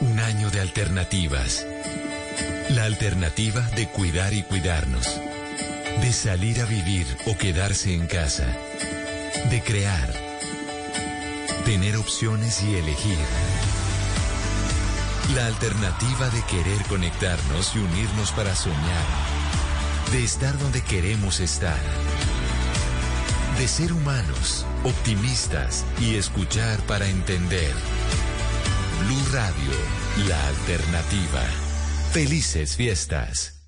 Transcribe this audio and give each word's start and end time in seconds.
Un 0.00 0.18
año 0.18 0.50
de 0.50 0.62
alternativas. 0.62 1.66
La 2.70 2.84
alternativa 2.84 3.60
de 3.76 3.86
cuidar 3.86 4.32
y 4.32 4.42
cuidarnos. 4.42 5.20
De 6.00 6.10
salir 6.10 6.62
a 6.62 6.64
vivir 6.64 7.06
o 7.26 7.36
quedarse 7.36 7.92
en 7.94 8.06
casa. 8.06 8.46
De 9.50 9.62
crear. 9.62 10.10
Tener 11.66 11.98
opciones 11.98 12.62
y 12.62 12.76
elegir. 12.76 13.18
La 15.34 15.46
alternativa 15.48 16.30
de 16.30 16.42
querer 16.44 16.82
conectarnos 16.88 17.76
y 17.76 17.80
unirnos 17.80 18.32
para 18.32 18.56
soñar. 18.56 19.06
De 20.12 20.24
estar 20.24 20.58
donde 20.58 20.80
queremos 20.80 21.40
estar. 21.40 21.80
De 23.58 23.68
ser 23.68 23.92
humanos, 23.92 24.64
optimistas 24.82 25.84
y 26.00 26.14
escuchar 26.14 26.80
para 26.86 27.06
entender. 27.06 27.74
Blue 29.00 29.24
Radio, 29.32 29.72
la 30.28 30.48
alternativa. 30.48 31.42
Felices 32.12 32.76
fiestas. 32.76 33.66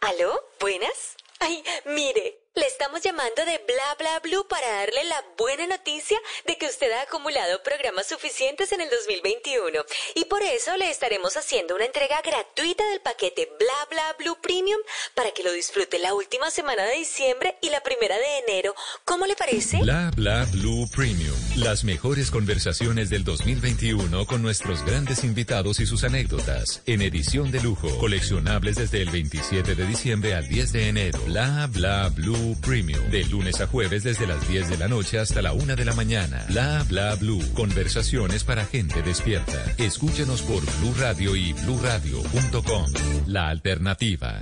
¿Aló? 0.00 0.32
¿Buenas? 0.60 1.16
Ay, 1.40 1.62
mire. 1.86 2.43
Le 2.56 2.66
estamos 2.66 3.02
llamando 3.02 3.44
de 3.44 3.60
Bla 3.66 3.96
Bla 3.98 4.20
Blue 4.20 4.46
para 4.46 4.64
darle 4.70 5.02
la 5.06 5.24
buena 5.36 5.66
noticia 5.66 6.16
de 6.46 6.56
que 6.56 6.66
usted 6.66 6.92
ha 6.92 7.02
acumulado 7.02 7.60
programas 7.64 8.06
suficientes 8.06 8.70
en 8.70 8.80
el 8.80 8.88
2021 8.90 9.82
y 10.14 10.24
por 10.26 10.40
eso 10.40 10.76
le 10.76 10.88
estaremos 10.88 11.36
haciendo 11.36 11.74
una 11.74 11.86
entrega 11.86 12.22
gratuita 12.22 12.88
del 12.90 13.00
paquete 13.00 13.48
Bla 13.58 13.88
Bla 13.90 14.14
Blue 14.20 14.38
Premium 14.40 14.78
para 15.16 15.32
que 15.32 15.42
lo 15.42 15.50
disfrute 15.50 15.98
la 15.98 16.14
última 16.14 16.48
semana 16.52 16.84
de 16.84 16.98
diciembre 16.98 17.56
y 17.60 17.70
la 17.70 17.80
primera 17.80 18.16
de 18.16 18.38
enero. 18.46 18.76
¿Cómo 19.04 19.26
le 19.26 19.34
parece? 19.34 19.78
Bla 19.78 20.12
Bla 20.14 20.46
Blue 20.52 20.88
Premium. 20.94 21.34
Las 21.56 21.82
mejores 21.82 22.30
conversaciones 22.30 23.10
del 23.10 23.24
2021 23.24 24.26
con 24.26 24.42
nuestros 24.42 24.84
grandes 24.84 25.24
invitados 25.24 25.80
y 25.80 25.86
sus 25.86 26.04
anécdotas 26.04 26.82
en 26.86 27.02
edición 27.02 27.50
de 27.50 27.60
lujo, 27.60 27.98
coleccionables 27.98 28.76
desde 28.76 29.02
el 29.02 29.10
27 29.10 29.74
de 29.74 29.86
diciembre 29.88 30.34
al 30.34 30.46
10 30.46 30.72
de 30.72 30.88
enero. 30.88 31.18
Bla 31.26 31.68
Bla 31.68 32.10
Blue 32.14 32.43
Premium. 32.60 33.10
De 33.10 33.24
lunes 33.24 33.60
a 33.60 33.66
jueves 33.66 34.04
desde 34.04 34.26
las 34.26 34.46
10 34.48 34.68
de 34.68 34.78
la 34.78 34.88
noche 34.88 35.18
hasta 35.18 35.42
la 35.42 35.52
1 35.52 35.76
de 35.76 35.84
la 35.84 35.94
mañana. 35.94 36.44
Bla 36.48 36.84
bla 36.88 37.14
blue. 37.14 37.42
Conversaciones 37.54 38.44
para 38.44 38.64
gente 38.64 39.02
despierta. 39.02 39.58
Escúchenos 39.78 40.42
por 40.42 40.62
Blue 40.80 40.94
Radio 40.98 41.34
y 41.36 41.52
bluradio.com. 41.52 42.86
La 43.26 43.48
alternativa. 43.48 44.38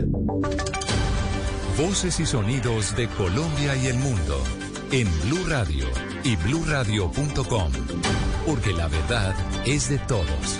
Voces 1.78 2.20
y 2.20 2.26
sonidos 2.26 2.94
de 2.96 3.08
Colombia 3.08 3.76
y 3.76 3.86
el 3.86 3.96
mundo 3.96 4.42
en 4.90 5.08
Blue 5.22 5.44
Radio 5.48 5.86
y 6.24 6.36
bluradio.com. 6.36 7.72
Porque 8.46 8.72
la 8.72 8.88
verdad 8.88 9.34
es 9.64 9.88
de 9.88 9.98
todos. 10.00 10.58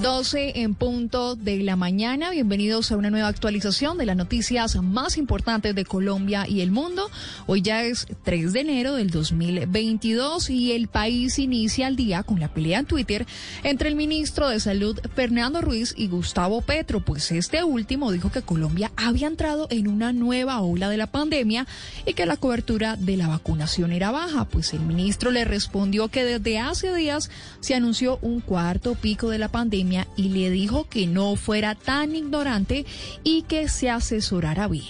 12 0.00 0.62
en 0.62 0.74
punto 0.74 1.36
de 1.36 1.58
la 1.58 1.76
mañana. 1.76 2.30
Bienvenidos 2.30 2.90
a 2.90 2.96
una 2.96 3.10
nueva 3.10 3.28
actualización 3.28 3.98
de 3.98 4.06
las 4.06 4.16
noticias 4.16 4.76
más 4.76 5.18
importantes 5.18 5.74
de 5.74 5.84
Colombia 5.84 6.46
y 6.48 6.62
el 6.62 6.70
mundo. 6.70 7.10
Hoy 7.46 7.60
ya 7.60 7.82
es 7.82 8.06
3 8.24 8.54
de 8.54 8.60
enero 8.60 8.94
del 8.94 9.10
2022 9.10 10.48
y 10.48 10.72
el 10.72 10.88
país 10.88 11.38
inicia 11.38 11.86
el 11.86 11.96
día 11.96 12.22
con 12.22 12.40
la 12.40 12.48
pelea 12.48 12.78
en 12.78 12.86
Twitter 12.86 13.26
entre 13.62 13.90
el 13.90 13.94
ministro 13.94 14.48
de 14.48 14.58
Salud 14.58 14.98
Fernando 15.14 15.60
Ruiz 15.60 15.92
y 15.94 16.08
Gustavo 16.08 16.62
Petro, 16.62 17.04
pues 17.04 17.30
este 17.30 17.62
último 17.62 18.10
dijo 18.10 18.30
que 18.30 18.40
Colombia 18.40 18.92
había 18.96 19.26
entrado 19.26 19.66
en 19.68 19.86
una 19.86 20.14
nueva 20.14 20.62
ola 20.62 20.88
de 20.88 20.96
la 20.96 21.08
pandemia 21.08 21.66
y 22.06 22.14
que 22.14 22.24
la 22.24 22.38
cobertura 22.38 22.96
de 22.96 23.18
la 23.18 23.28
vacunación 23.28 23.92
era 23.92 24.10
baja. 24.10 24.46
Pues 24.46 24.72
el 24.72 24.80
ministro 24.80 25.30
le 25.30 25.44
respondió 25.44 26.08
que 26.08 26.24
desde 26.24 26.58
hace 26.58 26.94
días 26.94 27.28
se 27.60 27.74
anunció 27.74 28.18
un 28.22 28.40
cuarto 28.40 28.94
pico 28.94 29.28
de 29.28 29.36
la 29.36 29.48
pandemia 29.48 29.89
y 30.16 30.28
le 30.28 30.50
dijo 30.50 30.88
que 30.88 31.06
no 31.06 31.36
fuera 31.36 31.74
tan 31.74 32.14
ignorante 32.14 32.86
y 33.24 33.42
que 33.42 33.68
se 33.68 33.90
asesorara 33.90 34.68
bien. 34.68 34.86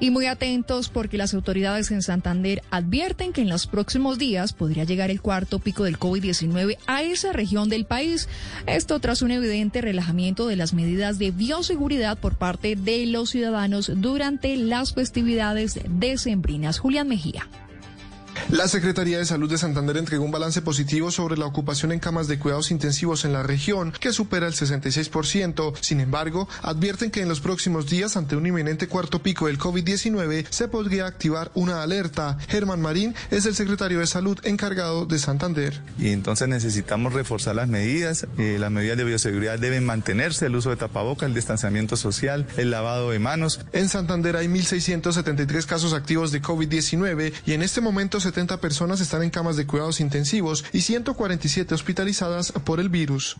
Y 0.00 0.10
muy 0.10 0.26
atentos 0.26 0.88
porque 0.88 1.18
las 1.18 1.34
autoridades 1.34 1.90
en 1.90 2.02
Santander 2.02 2.62
advierten 2.70 3.32
que 3.32 3.40
en 3.40 3.48
los 3.48 3.66
próximos 3.66 4.16
días 4.16 4.52
podría 4.52 4.84
llegar 4.84 5.10
el 5.10 5.20
cuarto 5.20 5.58
pico 5.58 5.84
del 5.84 5.98
COVID-19 5.98 6.78
a 6.86 7.02
esa 7.02 7.32
región 7.32 7.68
del 7.68 7.84
país. 7.84 8.28
Esto 8.66 9.00
tras 9.00 9.22
un 9.22 9.32
evidente 9.32 9.80
relajamiento 9.80 10.46
de 10.46 10.54
las 10.54 10.72
medidas 10.72 11.18
de 11.18 11.32
bioseguridad 11.32 12.16
por 12.16 12.36
parte 12.36 12.76
de 12.76 13.06
los 13.06 13.30
ciudadanos 13.30 13.90
durante 13.96 14.56
las 14.56 14.94
festividades 14.94 15.80
decembrinas. 15.88 16.78
Julián 16.78 17.08
Mejía. 17.08 17.48
La 18.50 18.66
Secretaría 18.66 19.18
de 19.18 19.24
Salud 19.24 19.50
de 19.50 19.58
Santander 19.58 19.96
entregó 19.96 20.24
un 20.24 20.30
balance 20.30 20.62
positivo 20.62 21.10
sobre 21.10 21.36
la 21.36 21.46
ocupación 21.46 21.92
en 21.92 21.98
camas 21.98 22.28
de 22.28 22.38
cuidados 22.38 22.70
intensivos 22.70 23.24
en 23.24 23.32
la 23.32 23.42
región, 23.42 23.92
que 23.92 24.12
supera 24.12 24.46
el 24.46 24.54
66%. 24.54 25.74
Sin 25.80 26.00
embargo, 26.00 26.48
advierten 26.62 27.10
que 27.10 27.20
en 27.20 27.28
los 27.28 27.40
próximos 27.40 27.88
días, 27.88 28.16
ante 28.16 28.36
un 28.36 28.46
inminente 28.46 28.88
cuarto 28.88 29.22
pico 29.22 29.46
del 29.46 29.58
COVID-19, 29.58 30.46
se 30.50 30.68
podría 30.68 31.06
activar 31.06 31.50
una 31.54 31.82
alerta. 31.82 32.38
Germán 32.48 32.80
Marín 32.80 33.14
es 33.30 33.46
el 33.46 33.54
secretario 33.54 33.98
de 34.00 34.06
Salud 34.06 34.38
encargado 34.44 35.06
de 35.06 35.18
Santander. 35.18 35.80
Y 35.98 36.08
entonces 36.08 36.48
necesitamos 36.48 37.12
reforzar 37.12 37.54
las 37.54 37.68
medidas. 37.68 38.26
Eh, 38.38 38.56
las 38.58 38.70
medidas 38.70 38.96
de 38.96 39.04
bioseguridad 39.04 39.58
deben 39.58 39.84
mantenerse, 39.84 40.46
el 40.46 40.56
uso 40.56 40.70
de 40.70 40.76
tapabocas, 40.76 41.28
el 41.28 41.34
distanciamiento 41.34 41.96
social, 41.96 42.46
el 42.56 42.70
lavado 42.70 43.10
de 43.10 43.18
manos. 43.18 43.60
En 43.72 43.88
Santander 43.88 44.36
hay 44.36 44.46
1.673 44.46 45.66
casos 45.66 45.92
activos 45.92 46.32
de 46.32 46.40
COVID-19 46.40 47.32
y 47.46 47.52
en 47.52 47.62
este 47.62 47.80
momento 47.80 48.20
se 48.20 48.27
70 48.28 48.60
personas 48.60 49.00
están 49.00 49.22
en 49.22 49.30
camas 49.30 49.56
de 49.56 49.66
cuidados 49.66 50.00
intensivos 50.00 50.64
y 50.72 50.82
147 50.82 51.74
hospitalizadas 51.74 52.52
por 52.52 52.78
el 52.78 52.90
virus. 52.90 53.36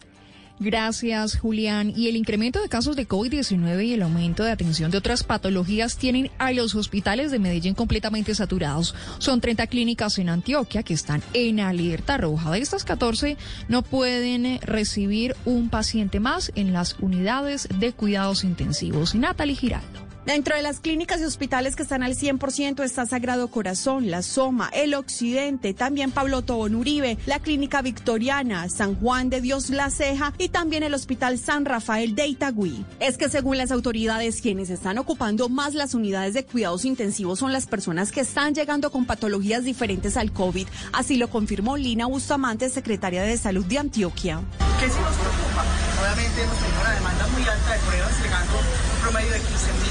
Gracias, 0.60 1.38
Julián. 1.38 1.93
Y 1.94 2.09
el 2.09 2.16
incremento 2.16 2.60
de 2.60 2.69
casos 2.69 2.97
de 2.97 3.06
COVID-19 3.06 3.84
y 3.84 3.93
el 3.93 4.03
aumento 4.03 4.43
de 4.43 4.50
atención 4.50 4.91
de 4.91 4.99
otras 4.99 5.22
patologías 5.22 5.97
tienen 5.97 6.31
a 6.38 6.52
los 6.52 6.75
hospitales 6.75 7.31
de 7.31 7.38
Medellín 7.38 7.75
completamente 7.75 8.35
saturados. 8.35 8.94
Son 9.19 9.40
30 9.40 9.67
clínicas 9.69 10.19
en 10.19 10.29
Antioquia 10.29 10.82
que 10.82 10.94
están 10.94 11.23
en 11.32 11.61
alerta 11.61 12.17
roja. 12.17 12.50
De 12.50 12.58
estas 12.58 12.85
14 12.85 13.37
no 13.69 13.82
pueden 13.82 14.58
recibir 14.62 15.37
un 15.44 15.69
paciente 15.69 16.19
más 16.19 16.50
en 16.56 16.73
las 16.73 16.96
unidades 16.99 17.69
de 17.79 17.93
cuidados 17.93 18.43
intensivos. 18.43 19.14
Natalie 19.14 19.55
Giraldo. 19.55 20.07
Dentro 20.28 20.54
de 20.54 20.60
las 20.60 20.80
clínicas 20.80 21.22
y 21.22 21.25
hospitales 21.25 21.75
que 21.75 21.82
están 21.82 22.02
al 22.02 22.14
100% 22.14 22.84
está 22.84 23.06
Sagrado 23.06 23.48
Corazón, 23.48 24.10
La 24.10 24.20
Soma, 24.20 24.69
El 24.75 24.92
Occidente, 24.92 25.72
también 25.72 26.10
Pablo 26.10 26.42
Tobón 26.42 26.75
Uribe, 26.75 27.16
la 27.25 27.38
Clínica 27.38 27.80
Victoriana, 27.80 28.69
San 28.69 28.94
Juan 28.96 29.30
de 29.30 29.40
Dios 29.40 29.70
La 29.70 29.88
Ceja 29.88 30.34
y 30.36 30.50
también 30.50 30.82
el 30.82 30.92
Hospital 30.92 31.38
San 31.38 31.64
Rafael 31.64 32.14
de 32.14 32.26
Itagüí. 32.26 32.84
Es 33.00 33.16
que 33.16 33.30
según 33.30 33.56
las 33.56 33.70
autoridades, 33.70 34.42
quienes 34.42 34.69
están 34.69 34.98
ocupando 34.98 35.48
más 35.48 35.72
las 35.72 35.94
unidades 35.94 36.34
de 36.34 36.44
cuidados 36.44 36.84
intensivos 36.84 37.38
son 37.38 37.54
las 37.54 37.66
personas 37.66 38.12
que 38.12 38.20
están 38.20 38.54
llegando 38.54 38.92
con 38.92 39.06
patologías 39.06 39.64
diferentes 39.64 40.19
al 40.19 40.30
COVID. 40.30 40.66
Así 40.92 41.16
lo 41.16 41.30
confirmó 41.30 41.78
Lina 41.78 42.04
Bustamante, 42.04 42.69
secretaria 42.69 43.22
de 43.22 43.38
Salud 43.38 43.64
de 43.64 43.78
Antioquia. 43.78 44.42
¿Qué 44.78 44.90
sí 44.90 44.98
nos 45.00 45.16
preocupa? 45.16 45.64
Obviamente 46.02 46.42
hemos 46.42 46.56
tenido 46.58 46.80
una 46.82 46.90
demanda 46.92 47.26
muy 47.28 47.48
alta 47.48 47.72
de 47.72 47.78
pruebas, 47.78 48.22
llegando 48.22 48.58
un 48.58 49.00
promedio 49.00 49.30
de 49.32 49.38
15.000 49.38 49.42
solicitudes 49.42 49.88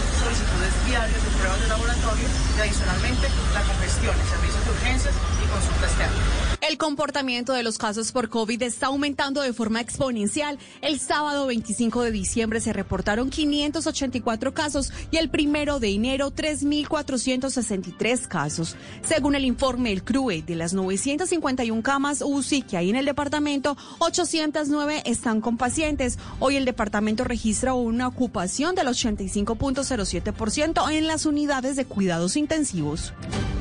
diarios 0.87 1.21
de 1.21 1.29
pruebas 1.31 1.59
de 1.59 1.67
laboratorio 1.67 2.27
y 2.55 2.61
adicionalmente 2.61 3.27
la 3.53 3.61
congestión 3.61 4.15
servicios 4.29 4.63
de 4.63 4.71
urgencias 4.71 5.13
y 5.43 5.47
consulta 5.47 5.85
externa. 5.85 6.46
El 6.61 6.79
comportamiento 6.79 7.53
de 7.53 7.61
los 7.61 7.77
casos 7.77 8.11
por 8.11 8.29
COVID 8.29 8.63
está 8.63 8.87
aumentando 8.87 9.41
de 9.41 9.53
forma 9.53 9.79
exponencial. 9.79 10.57
El 10.81 10.99
sábado 10.99 11.45
25 11.45 12.01
de 12.01 12.11
diciembre 12.11 12.59
se 12.59 12.73
reportaron 12.73 13.29
584 13.29 14.55
casos 14.55 14.91
y 15.11 15.17
el 15.17 15.29
primero 15.29 15.79
de 15.79 15.89
enero 15.89 16.31
3.463 16.31 18.27
casos. 18.27 18.75
Según 19.03 19.35
el 19.35 19.45
informe 19.45 19.89
del 19.89 20.03
CRUE, 20.03 20.41
de 20.41 20.55
las 20.55 20.73
951 20.73 21.83
camas 21.83 22.23
UCI 22.25 22.63
que 22.63 22.77
hay 22.77 22.89
en 22.89 22.95
el 22.95 23.05
departamento, 23.05 23.77
809 23.99 25.03
están 25.05 25.41
con 25.41 25.57
pacientes. 25.57 26.17
Hoy 26.39 26.55
el 26.55 26.65
departamento 26.65 27.23
registra 27.23 27.75
una 27.75 28.07
ocupación 28.07 28.73
del 28.73 28.87
85.07% 28.87 30.91
en 30.91 31.05
las 31.05 31.27
unidades 31.27 31.75
de 31.75 31.85
cuidados 31.85 32.35
intensivos. 32.35 33.13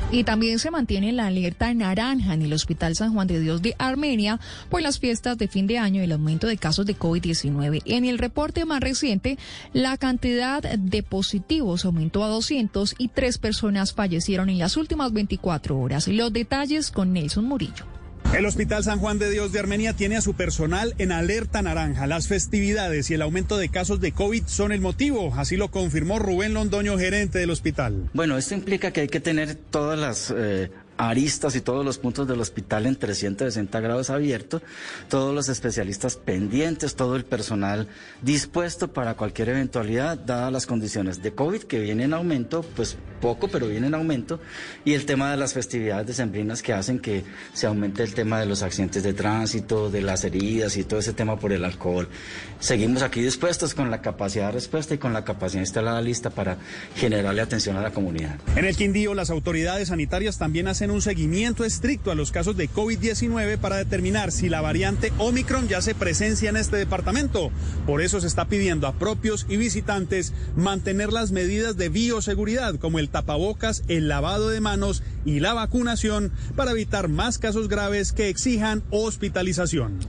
Y 0.09 0.23
también 0.23 0.57
se 0.57 0.71
mantiene 0.71 1.11
la 1.11 1.27
alerta 1.27 1.73
naranja 1.73 2.33
en 2.33 2.41
el 2.41 2.53
Hospital 2.53 2.86
San 2.95 3.13
Juan 3.13 3.27
de 3.27 3.39
Dios 3.39 3.61
de 3.61 3.75
Armenia 3.77 4.39
por 4.69 4.81
las 4.81 4.99
fiestas 4.99 5.37
de 5.37 5.47
fin 5.47 5.67
de 5.67 5.77
año 5.77 6.01
y 6.01 6.05
el 6.05 6.11
aumento 6.11 6.47
de 6.47 6.57
casos 6.57 6.85
de 6.85 6.97
COVID-19. 6.97 7.81
En 7.85 8.05
el 8.05 8.17
reporte 8.17 8.65
más 8.65 8.81
reciente, 8.81 9.37
la 9.73 9.97
cantidad 9.97 10.61
de 10.61 11.03
positivos 11.03 11.85
aumentó 11.85 12.23
a 12.23 12.27
200 12.27 12.95
y 12.97 13.07
tres 13.09 13.37
personas 13.37 13.93
fallecieron 13.93 14.49
en 14.49 14.59
las 14.59 14.77
últimas 14.77 15.13
24 15.13 15.77
horas. 15.77 16.07
Los 16.07 16.33
detalles 16.33 16.91
con 16.91 17.13
Nelson 17.13 17.45
Murillo. 17.45 17.85
El 18.35 18.45
Hospital 18.45 18.83
San 18.83 18.99
Juan 18.99 19.19
de 19.19 19.31
Dios 19.31 19.51
de 19.51 19.59
Armenia 19.59 19.93
tiene 19.93 20.17
a 20.17 20.21
su 20.21 20.33
personal 20.33 20.93
en 20.97 21.11
alerta 21.11 21.61
naranja. 21.61 22.07
Las 22.07 22.27
festividades 22.27 23.09
y 23.09 23.13
el 23.13 23.21
aumento 23.21 23.57
de 23.57 23.69
casos 23.69 24.01
de 24.01 24.11
COVID 24.11 24.43
son 24.47 24.73
el 24.73 24.81
motivo, 24.81 25.33
así 25.35 25.55
lo 25.55 25.71
confirmó 25.71 26.19
Rubén 26.19 26.53
Londoño, 26.53 26.97
gerente 26.99 27.39
del 27.39 27.49
hospital. 27.49 28.09
Bueno, 28.13 28.37
esto 28.37 28.53
implica 28.53 28.91
que 28.91 29.01
hay 29.01 29.07
que 29.07 29.21
tener 29.21 29.55
todas 29.55 29.97
las 29.97 30.33
eh, 30.35 30.69
aristas 30.97 31.55
y 31.55 31.61
todos 31.61 31.85
los 31.85 31.97
puntos 31.97 32.27
del 32.27 32.41
hospital 32.41 32.85
en 32.85 32.95
360 32.95 33.79
grados 33.79 34.09
abierto, 34.09 34.61
todos 35.09 35.33
los 35.33 35.49
especialistas 35.49 36.15
pendientes, 36.15 36.95
todo 36.95 37.15
el 37.15 37.25
personal 37.25 37.87
dispuesto 38.21 38.91
para 38.91 39.15
cualquier 39.15 39.49
eventualidad, 39.49 40.17
dadas 40.17 40.51
las 40.51 40.65
condiciones 40.65 41.21
de 41.21 41.33
COVID 41.33 41.63
que 41.63 41.79
viene 41.79 42.05
en 42.05 42.13
aumento, 42.13 42.63
pues 42.75 42.97
poco, 43.21 43.47
pero 43.47 43.67
viene 43.67 43.87
en 43.87 43.95
aumento, 43.95 44.39
y 44.85 44.93
el 44.93 45.05
tema 45.05 45.31
de 45.31 45.37
las 45.37 45.53
festividades 45.53 46.07
decembrinas 46.07 46.61
que 46.61 46.73
hacen 46.73 46.99
que 46.99 47.23
se 47.53 47.67
aumente 47.67 48.03
el 48.03 48.13
tema 48.13 48.39
de 48.39 48.45
los 48.45 48.61
accidentes 48.61 49.03
de 49.03 49.13
tránsito, 49.13 49.89
de 49.89 50.01
las 50.01 50.23
heridas 50.23 50.77
y 50.77 50.83
todo 50.83 50.99
ese 50.99 51.13
tema 51.13 51.39
por 51.39 51.51
el 51.51 51.63
alcohol. 51.63 52.07
Seguimos 52.59 53.01
aquí 53.01 53.21
dispuestos 53.21 53.73
con 53.73 53.91
la 53.91 54.01
capacidad 54.01 54.47
de 54.47 54.53
respuesta 54.53 54.93
y 54.93 54.97
con 54.97 55.13
la 55.13 55.23
capacidad 55.23 55.61
instalada 55.61 56.01
lista 56.01 56.29
para 56.29 56.57
generarle 56.95 57.41
atención 57.41 57.77
a 57.77 57.81
la 57.81 57.91
comunidad. 57.91 58.35
En 58.55 58.65
el 58.65 58.75
Quindío, 58.75 59.13
las 59.13 59.29
autoridades 59.29 59.89
sanitarias 59.89 60.37
también 60.37 60.67
hacen 60.67 60.86
un 60.91 61.01
seguimiento 61.01 61.65
estricto 61.65 62.11
a 62.11 62.15
los 62.15 62.31
casos 62.31 62.57
de 62.57 62.69
COVID-19 62.69 63.57
para 63.57 63.77
determinar 63.77 64.31
si 64.31 64.49
la 64.49 64.61
variante 64.61 65.11
Omicron 65.17 65.67
ya 65.67 65.81
se 65.81 65.95
presencia 65.95 66.49
en 66.49 66.57
este 66.57 66.77
departamento. 66.77 67.51
Por 67.85 68.01
eso 68.01 68.19
se 68.21 68.27
está 68.27 68.45
pidiendo 68.45 68.87
a 68.87 68.93
propios 68.93 69.45
y 69.49 69.57
visitantes 69.57 70.33
mantener 70.55 71.13
las 71.13 71.31
medidas 71.31 71.77
de 71.77 71.89
bioseguridad 71.89 72.75
como 72.75 72.99
el 72.99 73.09
tapabocas, 73.09 73.83
el 73.87 74.07
lavado 74.07 74.49
de 74.49 74.61
manos 74.61 75.03
y 75.25 75.39
la 75.39 75.53
vacunación 75.53 76.31
para 76.55 76.71
evitar 76.71 77.07
más 77.07 77.37
casos 77.37 77.67
graves 77.67 78.11
que 78.11 78.29
exijan 78.29 78.83
hospitalización. 78.89 79.99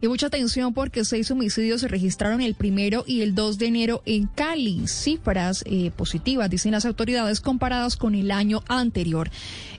Y 0.00 0.06
mucha 0.06 0.28
atención 0.28 0.74
porque 0.74 1.04
seis 1.04 1.28
homicidios 1.32 1.80
se 1.80 1.88
registraron 1.88 2.40
el 2.40 2.54
primero 2.54 3.02
y 3.04 3.22
el 3.22 3.34
2 3.34 3.58
de 3.58 3.66
enero 3.66 4.02
en 4.06 4.28
Cali. 4.28 4.86
Cifras 4.86 5.64
eh, 5.66 5.90
positivas, 5.90 6.48
dicen 6.48 6.70
las 6.70 6.84
autoridades, 6.84 7.40
comparadas 7.40 7.96
con 7.96 8.14
el 8.14 8.30
año 8.30 8.62
anterior. 8.68 9.28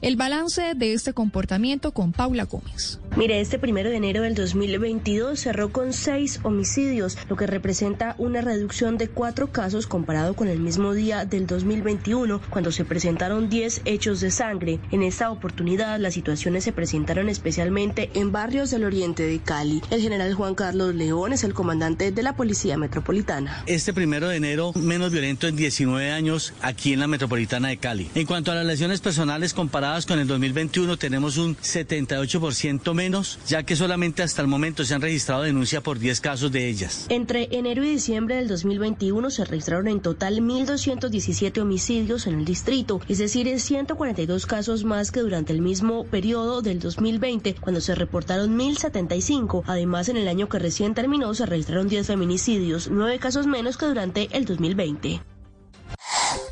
El 0.02 0.18
balance 0.18 0.74
de 0.76 0.94
este 0.94 1.14
comportamiento 1.14 1.94
con 1.94 2.12
Paula 2.12 2.44
Gómez. 2.44 3.00
Mire, 3.16 3.40
este 3.40 3.60
primero 3.60 3.90
de 3.90 3.96
enero 3.96 4.22
del 4.22 4.36
2022 4.36 5.40
cerró 5.40 5.72
con 5.72 5.94
seis 5.94 6.40
homicidios, 6.44 7.18
lo 7.30 7.38
que 7.38 7.48
representa 7.48 8.16
una 8.18 8.42
reducción 8.42 8.98
de 8.98 9.08
cuatro 9.08 9.52
casos 9.52 9.88
comparado 9.88 10.36
con 10.36 10.48
el 10.48 10.60
mismo 10.60 10.94
día 10.94 11.26
del 11.26 11.48
2021, 11.48 12.42
cuando 12.50 12.72
se 12.72 12.86
presentaron 12.86 13.50
10 13.50 13.82
hechos 13.86 14.20
de 14.20 14.32
sangre. 14.32 14.80
En 14.92 15.04
esta 15.04 15.32
oportunidad, 15.32 15.98
las 16.00 16.14
situaciones 16.14 16.66
se 16.66 16.74
presentaron 16.74 17.30
especialmente 17.30 18.10
en 18.14 18.32
barrios 18.32 18.70
del 18.72 18.84
oriente 18.84 19.24
de 19.24 19.40
Cali. 19.40 19.82
General 20.10 20.34
Juan 20.34 20.56
Carlos 20.56 20.96
León 20.96 21.34
es 21.34 21.44
el 21.44 21.54
comandante 21.54 22.12
de 22.12 22.24
la 22.24 22.36
Policía 22.36 22.78
Metropolitana. 22.78 23.64
Este 23.68 23.94
primero 23.94 24.28
de 24.28 24.38
enero, 24.38 24.74
menos 24.74 25.12
violento 25.12 25.48
en 25.48 25.56
19 25.56 26.10
años 26.10 26.52
aquí 26.64 26.94
en 26.94 27.00
la 27.00 27.06
Metropolitana 27.08 27.68
de 27.68 27.78
Cali. 27.78 28.10
En 28.16 28.26
cuanto 28.26 28.52
a 28.52 28.56
las 28.56 28.66
lesiones 28.66 29.02
personales 29.02 29.54
comparadas 29.54 30.08
con 30.08 30.18
el 30.18 30.28
2021, 30.28 30.98
tenemos 30.98 31.38
un 31.38 31.56
78% 31.58 32.92
menos, 32.96 33.38
ya 33.48 33.62
que 33.62 33.76
solamente 33.76 34.24
hasta 34.24 34.42
el 34.42 34.48
momento 34.48 34.84
se 34.84 34.96
han 34.96 35.02
registrado 35.02 35.44
denuncia 35.44 35.82
por 35.82 36.00
10 36.00 36.22
casos 36.22 36.52
de 36.52 36.68
ellas. 36.68 37.06
Entre 37.10 37.48
enero 37.52 37.84
y 37.84 37.90
diciembre 37.90 38.38
del 38.38 38.48
2021 38.48 39.30
se 39.30 39.46
registraron 39.46 39.88
en 39.90 40.00
total 40.00 40.40
1.217 40.40 41.62
homicidios 41.62 42.26
en 42.26 42.40
el 42.40 42.46
distrito, 42.46 43.00
es 43.08 43.20
decir, 43.20 43.48
en 43.48 43.60
142 43.60 44.48
casos 44.48 44.86
más 44.86 45.12
que 45.12 45.20
durante 45.20 45.54
el 45.54 45.62
mismo 45.62 46.06
periodo 46.06 46.64
del 46.64 46.80
2020, 46.80 47.58
cuando 47.62 47.80
se 47.80 47.94
reportaron 47.94 48.58
1.075. 48.58 49.62
Además, 49.68 49.99
en 50.08 50.16
el 50.18 50.28
año 50.30 50.48
que 50.48 50.60
recién 50.60 50.94
terminó 50.94 51.34
se 51.34 51.46
registraron 51.46 51.90
10 51.90 52.08
feminicidios, 52.08 52.90
9 52.90 53.20
casos 53.20 53.48
menos 53.48 53.76
que 53.76 53.88
durante 53.88 54.30
el 54.32 54.46
2020. 54.46 55.22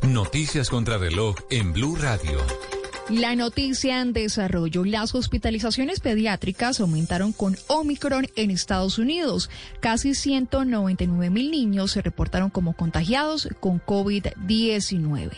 Noticias 0.02 0.70
contra 0.70 0.98
reloj 0.98 1.36
en 1.50 1.72
Blue 1.72 1.96
Radio. 1.96 2.40
La 3.10 3.38
noticia 3.38 4.02
en 4.02 4.12
desarrollo. 4.12 4.84
Las 4.84 5.16
hospitalizaciones 5.16 6.02
pediátricas 6.02 6.82
aumentaron 6.82 7.32
con 7.32 7.56
Omicron 7.68 8.28
en 8.36 8.52
Estados 8.52 8.98
Unidos. 8.98 9.50
Casi 9.80 10.14
199 10.14 11.30
mil 11.30 11.50
niños 11.50 11.92
se 11.92 12.02
reportaron 12.02 12.50
como 12.50 12.74
contagiados 12.74 13.48
con 13.62 13.80
COVID-19. 13.80 15.32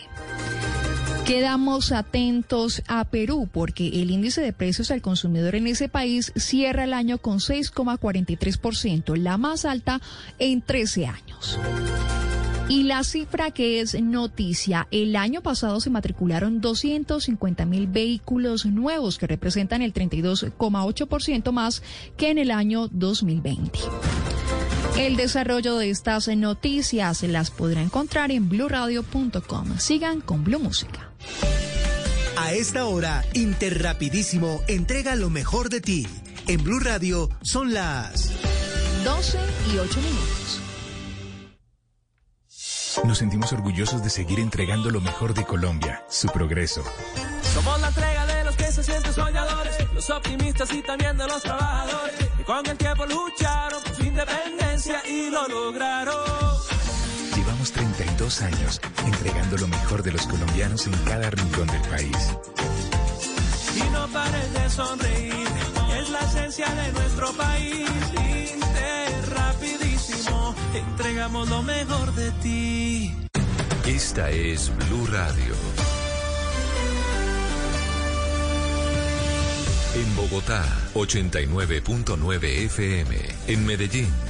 Quedamos 1.30 1.92
atentos 1.92 2.82
a 2.88 3.04
Perú 3.04 3.48
porque 3.52 3.86
el 3.86 4.10
índice 4.10 4.40
de 4.40 4.52
precios 4.52 4.90
al 4.90 5.00
consumidor 5.00 5.54
en 5.54 5.68
ese 5.68 5.88
país 5.88 6.32
cierra 6.34 6.82
el 6.82 6.92
año 6.92 7.18
con 7.18 7.38
6,43%, 7.38 9.14
la 9.14 9.38
más 9.38 9.64
alta 9.64 10.00
en 10.40 10.60
13 10.60 11.06
años. 11.06 11.56
Y 12.68 12.82
la 12.82 13.04
cifra 13.04 13.52
que 13.52 13.80
es 13.80 14.02
noticia, 14.02 14.88
el 14.90 15.14
año 15.14 15.40
pasado 15.40 15.80
se 15.80 15.88
matricularon 15.88 16.60
250 16.60 17.64
mil 17.64 17.86
vehículos 17.86 18.66
nuevos 18.66 19.16
que 19.16 19.28
representan 19.28 19.82
el 19.82 19.94
32,8% 19.94 21.52
más 21.52 21.84
que 22.16 22.30
en 22.30 22.38
el 22.38 22.50
año 22.50 22.88
2020. 22.88 23.78
El 24.98 25.14
desarrollo 25.14 25.76
de 25.76 25.90
estas 25.90 26.26
noticias 26.26 27.22
las 27.22 27.52
podrá 27.52 27.82
encontrar 27.82 28.32
en 28.32 28.48
blurradio.com. 28.48 29.78
Sigan 29.78 30.22
con 30.22 30.42
Blue 30.42 30.58
Música. 30.58 31.09
A 32.36 32.52
esta 32.52 32.86
hora, 32.86 33.24
Interrapidísimo 33.34 34.62
entrega 34.66 35.14
lo 35.14 35.30
mejor 35.30 35.68
de 35.68 35.80
ti. 35.80 36.06
En 36.46 36.64
Blue 36.64 36.80
Radio 36.80 37.28
son 37.42 37.72
las 37.72 38.30
12 39.04 39.38
y 39.72 39.78
8 39.78 40.00
minutos. 40.00 40.60
Nos 43.04 43.18
sentimos 43.18 43.52
orgullosos 43.52 44.02
de 44.02 44.10
seguir 44.10 44.40
entregando 44.40 44.90
lo 44.90 45.00
mejor 45.00 45.32
de 45.32 45.44
Colombia, 45.44 46.04
su 46.08 46.28
progreso. 46.28 46.82
Somos 47.54 47.80
la 47.80 47.88
entrega 47.88 48.26
de 48.26 48.44
los 48.44 48.56
que 48.56 48.72
se 48.72 48.82
sienten 48.82 49.12
soñadores, 49.12 49.92
los 49.94 50.10
optimistas 50.10 50.72
y 50.72 50.82
también 50.82 51.16
de 51.16 51.26
los 51.26 51.42
trabajadores, 51.42 52.14
que 52.36 52.44
con 52.44 52.66
el 52.66 52.76
tiempo 52.76 53.06
lucharon 53.06 53.82
por 53.82 53.94
su 53.94 54.02
independencia 54.02 55.02
y 55.06 55.30
lo 55.30 55.46
lograron. 55.48 56.49
Llevamos 57.60 57.72
32 57.72 58.42
años 58.42 58.80
entregando 59.04 59.58
lo 59.58 59.68
mejor 59.68 60.02
de 60.02 60.12
los 60.12 60.26
colombianos 60.26 60.86
en 60.86 60.94
cada 61.04 61.28
rincón 61.28 61.66
del 61.66 61.82
país. 61.82 62.16
Y 63.76 63.90
no 63.90 64.08
pares 64.08 64.52
de 64.54 64.70
sonreír, 64.70 65.46
es 66.00 66.08
la 66.08 66.20
esencia 66.20 66.66
de 66.74 66.92
nuestro 66.92 67.32
país. 67.34 67.86
Rapidísimo, 69.28 70.54
entregamos 70.74 71.50
lo 71.50 71.62
mejor 71.62 72.14
de 72.14 72.30
ti. 72.42 73.14
Esta 73.84 74.30
es 74.30 74.72
Blue 74.74 75.06
Radio. 75.08 75.54
En 79.96 80.16
Bogotá, 80.16 80.64
89.9 80.94 82.42
FM. 82.42 83.16
En 83.48 83.66
Medellín. 83.66 84.29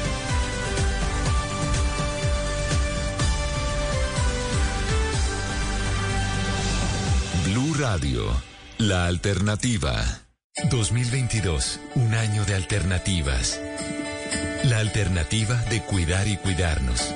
Radio, 7.81 8.27
la 8.77 9.07
alternativa. 9.07 10.21
2022, 10.69 11.79
un 11.95 12.13
año 12.13 12.45
de 12.45 12.53
alternativas. 12.53 13.59
La 14.65 14.77
alternativa 14.77 15.55
de 15.55 15.81
cuidar 15.81 16.27
y 16.27 16.37
cuidarnos. 16.37 17.11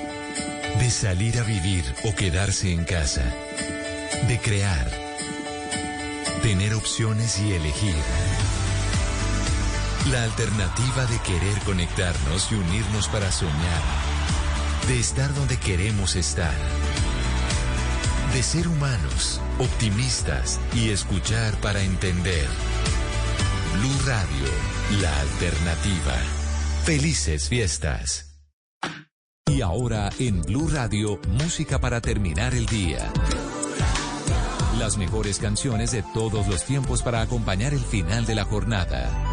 De 0.80 0.90
salir 0.90 1.38
a 1.38 1.44
vivir 1.44 1.86
o 2.04 2.16
quedarse 2.16 2.74
en 2.74 2.84
casa. 2.84 3.22
De 4.28 4.40
crear. 4.42 4.90
Tener 6.42 6.74
opciones 6.74 7.40
y 7.40 7.54
elegir. 7.54 7.96
La 10.10 10.24
alternativa 10.24 11.06
de 11.06 11.20
querer 11.20 11.60
conectarnos 11.64 12.52
y 12.52 12.56
unirnos 12.56 13.08
para 13.10 13.32
soñar. 13.32 13.84
De 14.88 15.00
estar 15.00 15.32
donde 15.36 15.58
queremos 15.58 16.16
estar. 16.16 16.56
De 18.36 18.44
ser 18.44 18.68
humanos, 18.68 19.40
optimistas 19.60 20.60
y 20.74 20.90
escuchar 20.90 21.54
para 21.62 21.82
entender. 21.82 22.46
Blue 23.80 23.98
Radio, 24.06 25.02
la 25.02 25.22
alternativa. 25.22 26.18
Felices 26.84 27.48
fiestas. 27.48 28.38
Y 29.48 29.62
ahora 29.62 30.10
en 30.20 30.42
Blue 30.42 30.68
Radio, 30.68 31.18
música 31.30 31.80
para 31.80 32.02
terminar 32.02 32.54
el 32.54 32.66
día. 32.66 33.10
Las 34.80 34.98
mejores 34.98 35.40
canciones 35.40 35.94
de 35.94 36.04
todos 36.14 36.46
los 36.50 36.66
tiempos 36.66 37.04
para 37.04 37.22
acompañar 37.22 37.74
el 37.74 37.80
final 37.80 38.26
de 38.26 38.36
la 38.36 38.44
jornada. 38.44 39.25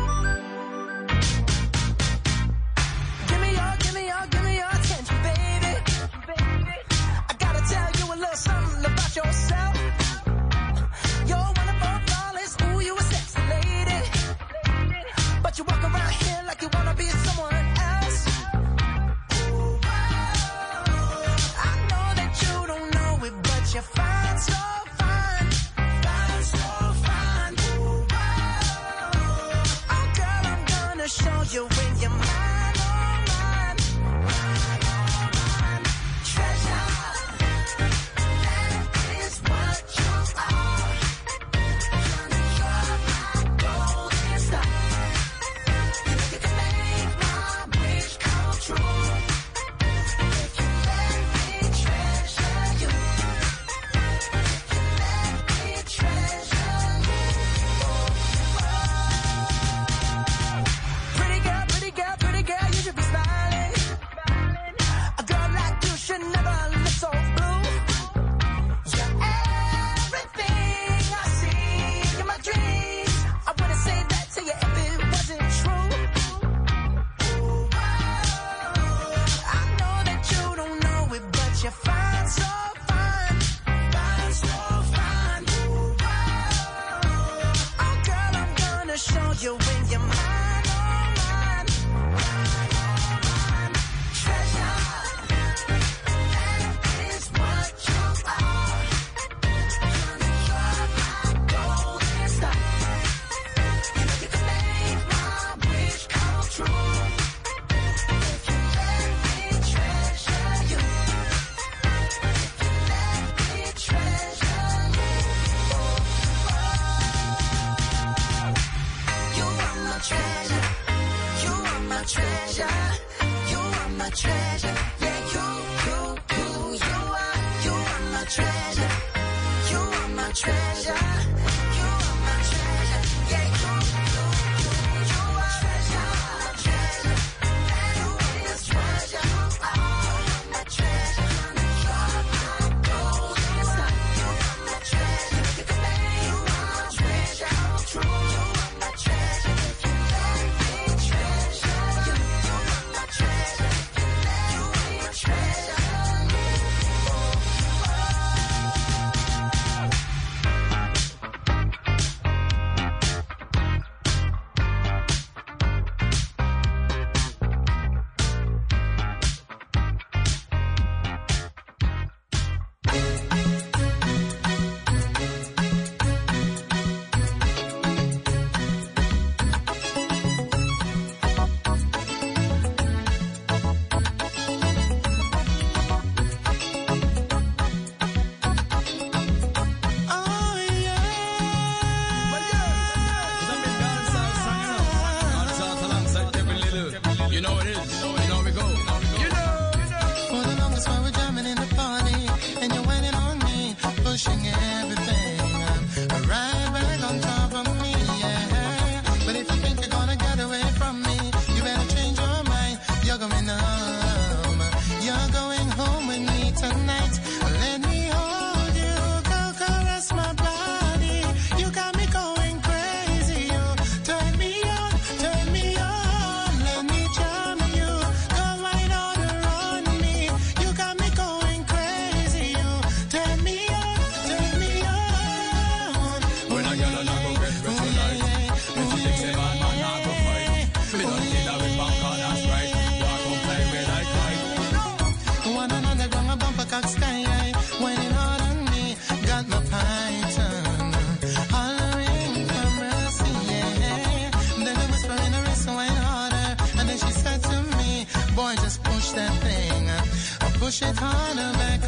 Push 260.72 260.80
back 260.80 261.81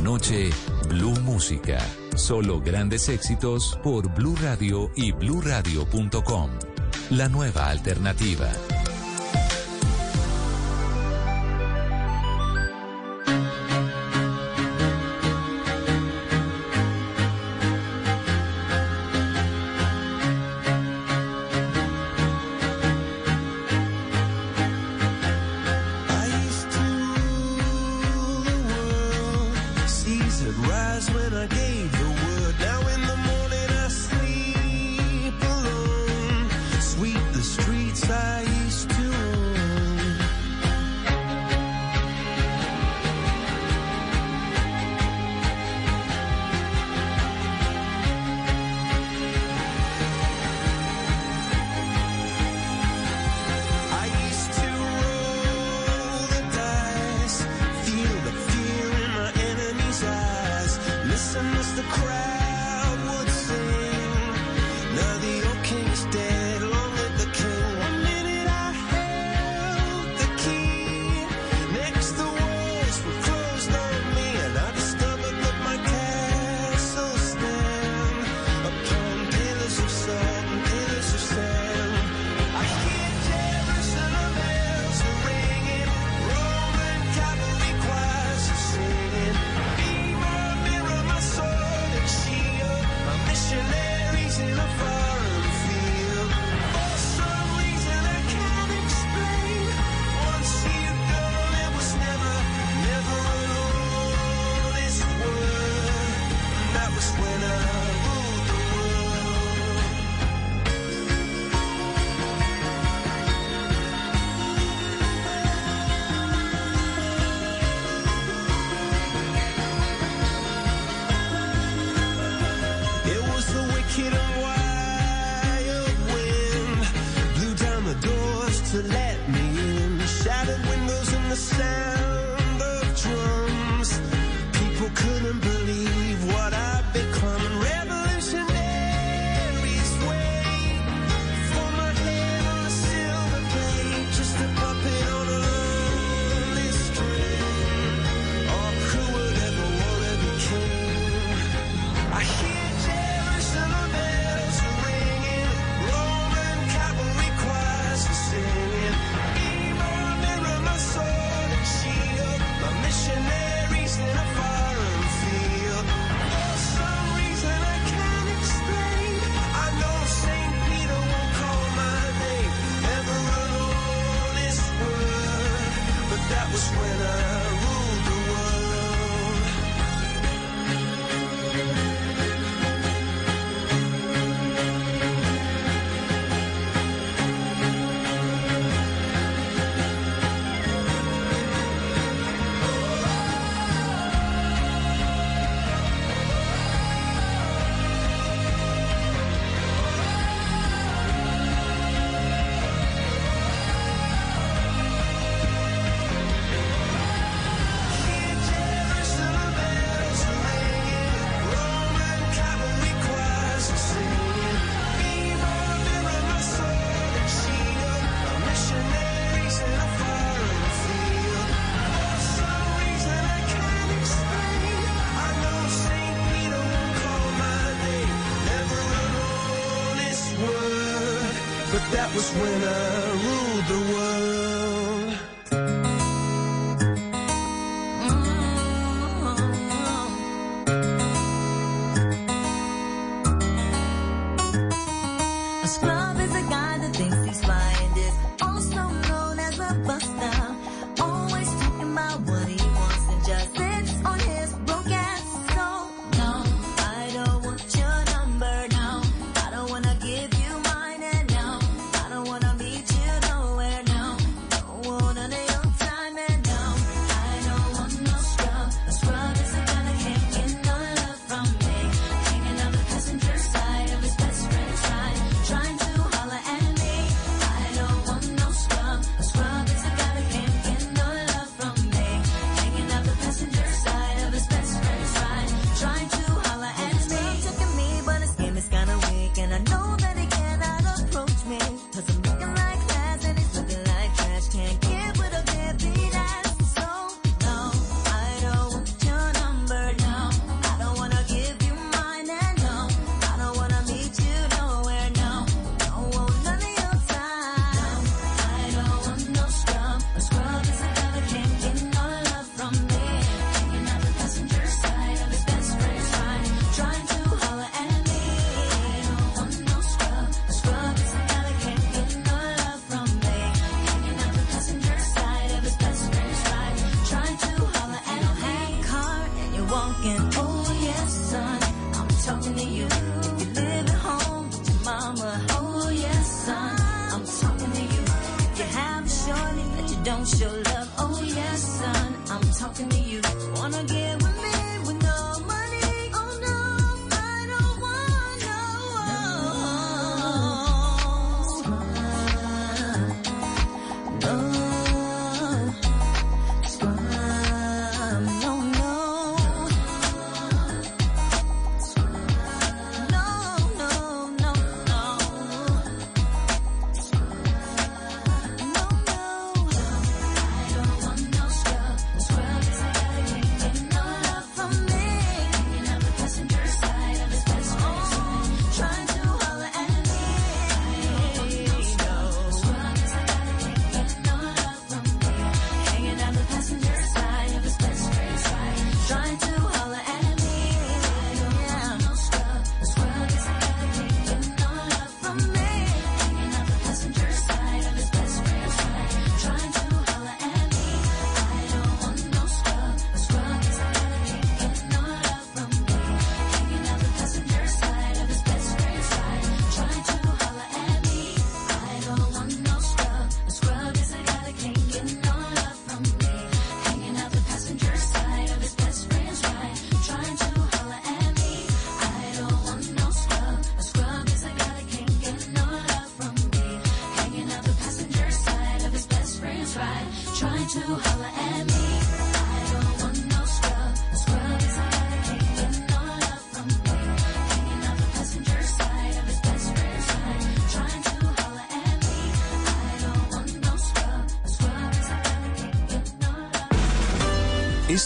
noche, 0.00 0.50
Blue 0.88 1.18
Música. 1.20 1.78
Solo 2.16 2.60
grandes 2.60 3.08
éxitos 3.08 3.78
por 3.82 4.12
Blue 4.14 4.36
Radio 4.40 4.90
y 4.96 5.12
bluradio.com. 5.12 6.50
La 7.10 7.28
nueva 7.28 7.68
alternativa. 7.68 8.50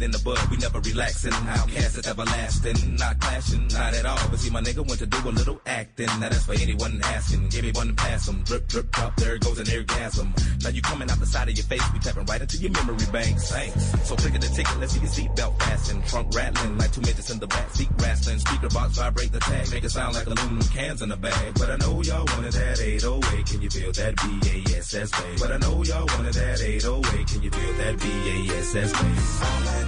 It 0.00 0.04
in 0.04 0.10
the 0.10 0.18
bud, 0.18 0.38
we 0.50 0.56
never 0.56 0.80
relaxing. 0.80 1.32
Outcast 1.32 1.98
is 1.98 2.06
everlasting, 2.06 2.96
not 2.96 3.18
clashing, 3.20 3.66
not 3.68 3.94
at 3.94 4.06
all. 4.06 4.18
But 4.30 4.38
see, 4.38 4.50
my 4.50 4.60
nigga 4.60 4.86
went 4.86 5.00
to 5.00 5.06
do 5.06 5.18
a 5.28 5.30
little 5.30 5.60
acting. 5.66 6.06
Now 6.20 6.28
that's 6.28 6.44
for 6.44 6.54
anyone 6.54 7.00
asking. 7.02 7.48
Give 7.48 7.64
me 7.64 7.72
one 7.72 7.88
and 7.88 7.96
pass 7.96 8.26
them. 8.26 8.42
Drip, 8.44 8.66
drip, 8.68 8.90
drop, 8.90 9.16
there 9.16 9.38
goes 9.38 9.58
an 9.58 9.66
orgasm. 9.76 10.34
Now 10.62 10.70
you 10.70 10.82
coming 10.82 11.10
out 11.10 11.18
the 11.18 11.26
side 11.26 11.48
of 11.48 11.56
your 11.56 11.66
face, 11.66 11.82
we 11.92 11.98
tapping 11.98 12.24
right 12.26 12.40
into 12.40 12.56
your 12.58 12.70
memory 12.72 13.06
banks. 13.12 13.50
Thanks. 13.50 14.08
So 14.08 14.16
click 14.16 14.34
the 14.34 14.40
ticket, 14.40 14.78
let's 14.78 14.92
see 14.92 15.00
your 15.00 15.10
seatbelt 15.10 15.58
fasten. 15.58 16.02
Trunk 16.02 16.34
rattling 16.34 16.78
like 16.78 16.92
two 16.92 17.00
midgets 17.00 17.30
in 17.30 17.38
the 17.38 17.46
back 17.46 17.70
seat 17.74 17.88
wrestling. 17.98 18.38
Speaker 18.38 18.68
box 18.68 18.96
vibrate 18.96 19.32
the 19.32 19.40
tag, 19.40 19.70
make 19.70 19.84
it 19.84 19.90
sound 19.90 20.14
like 20.14 20.26
aluminum 20.26 20.68
cans 20.68 21.02
in 21.02 21.08
the 21.08 21.16
bag. 21.16 21.54
But 21.54 21.70
I 21.70 21.76
know 21.76 22.02
y'all 22.02 22.24
wanted 22.36 22.52
that 22.52 22.80
808. 22.80 23.46
Can 23.46 23.62
you 23.62 23.70
feel 23.70 23.92
that 23.92 24.16
BASS 24.16 24.92
bass? 24.92 25.40
But 25.40 25.52
I 25.52 25.58
know 25.58 25.82
y'all 25.82 26.06
wanted 26.06 26.34
that 26.34 26.60
808. 26.60 27.26
Can 27.26 27.42
you 27.42 27.50
feel 27.50 27.72
that 27.74 27.98
BASS 27.98 28.92
bass? 28.92 29.87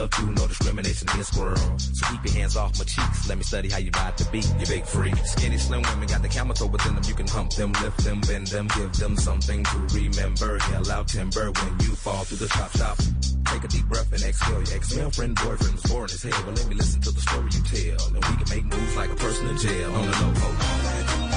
love. 0.00 0.36
No 0.36 0.46
discrimination 0.46 1.08
in 1.14 1.38
world. 1.38 1.80
So 1.80 2.06
keep 2.10 2.24
your 2.24 2.34
hands 2.34 2.56
off 2.56 2.78
my 2.78 2.84
cheeks. 2.84 3.28
Let 3.28 3.38
me 3.38 3.44
study 3.44 3.68
how 3.68 3.78
you 3.78 3.90
ride 3.94 4.16
the 4.16 4.28
beat. 4.30 4.48
You 4.58 4.66
big 4.66 4.84
freak. 4.84 5.16
Skinny, 5.26 5.58
slim 5.58 5.82
women 5.82 6.08
got 6.08 6.22
the 6.22 6.28
camel 6.28 6.54
toe 6.54 6.66
within 6.66 6.94
them. 6.94 7.04
You 7.06 7.14
can 7.14 7.26
hump 7.26 7.52
them, 7.52 7.72
lift 7.72 7.98
them, 8.04 8.20
bend 8.20 8.46
them, 8.48 8.68
give 8.68 8.92
them 8.94 9.16
something 9.16 9.64
to 9.64 9.78
remember. 9.92 10.58
Hell 10.58 10.90
out 10.90 11.08
timber 11.08 11.50
when 11.50 11.72
you 11.80 11.94
fall 11.94 12.24
through 12.24 12.38
the 12.38 12.48
chop 12.48 12.70
shop. 12.76 12.98
Take 13.46 13.64
a 13.64 13.68
deep 13.68 13.86
breath 13.86 14.12
and 14.12 14.22
exhale. 14.22 14.62
Your 14.62 14.76
ex-male 14.76 15.10
friend, 15.10 15.34
boyfriend 15.36 15.74
was 15.74 15.82
boring 15.84 16.10
as 16.10 16.22
hell. 16.22 16.42
Well, 16.44 16.54
let 16.54 16.68
me 16.68 16.74
listen 16.74 17.00
to 17.02 17.10
the 17.10 17.20
story 17.20 17.50
you 17.52 17.62
tell. 17.62 18.06
And 18.06 18.16
we 18.16 18.44
can 18.44 18.48
make 18.48 18.64
moves 18.64 18.96
like 18.96 19.10
a 19.10 19.16
person 19.16 19.48
in 19.48 19.58
jail 19.58 19.92
on 19.94 20.06
the 20.06 20.16
low. 20.16 21.29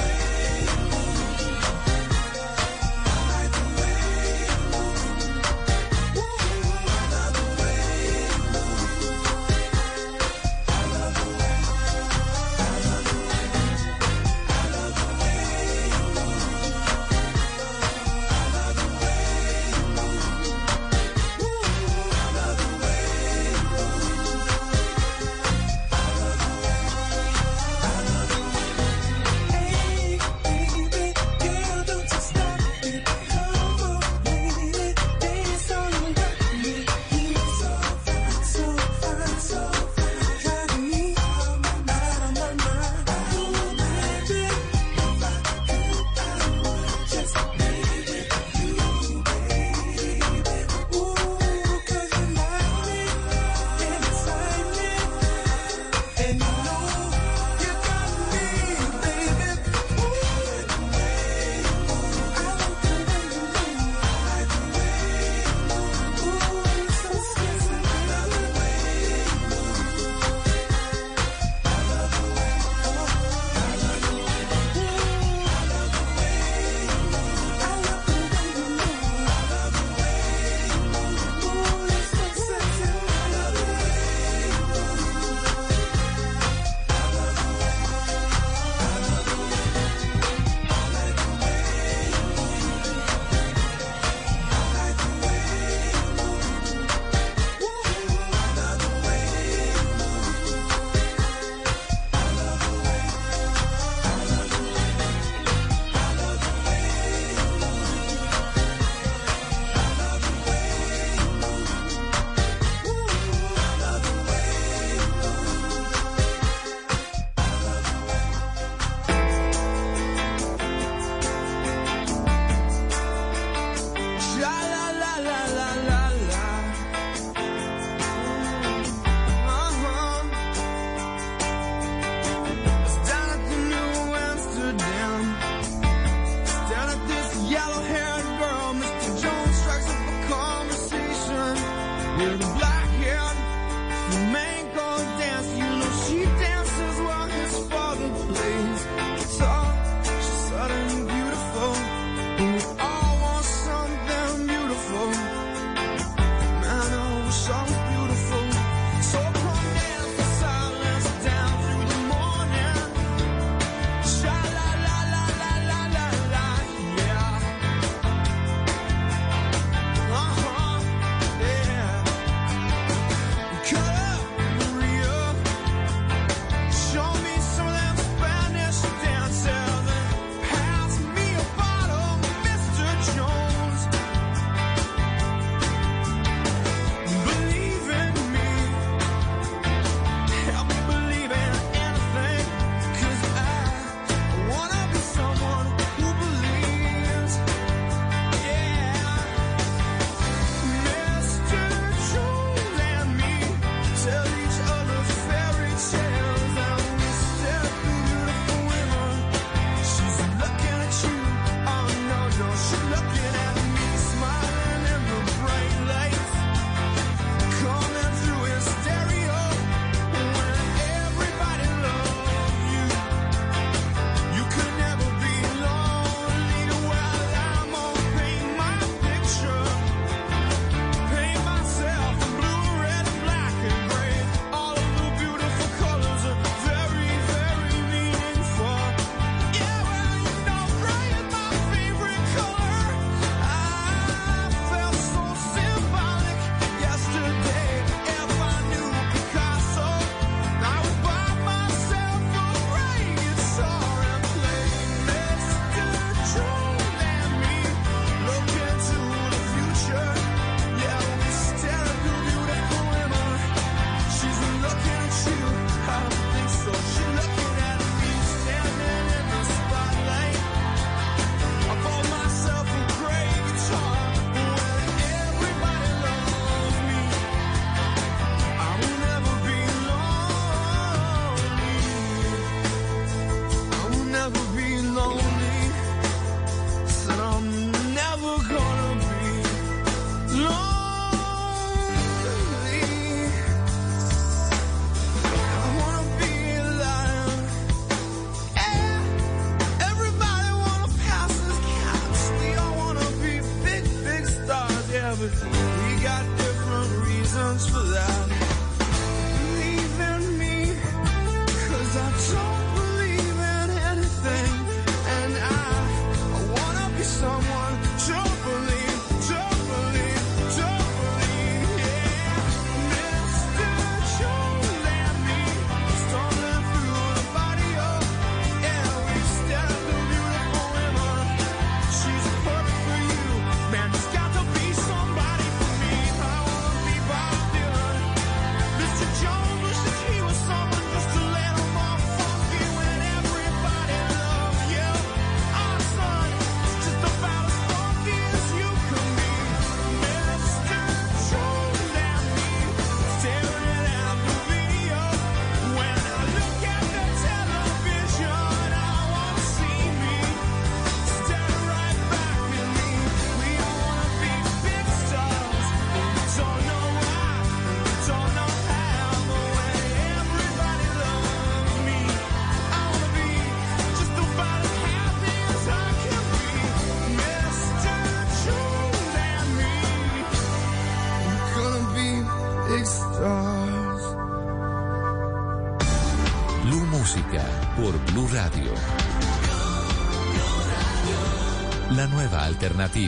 I 392.96 393.00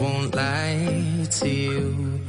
won't 0.00 0.34
lie 0.34 1.26
to 1.30 1.48
you. 1.48 2.20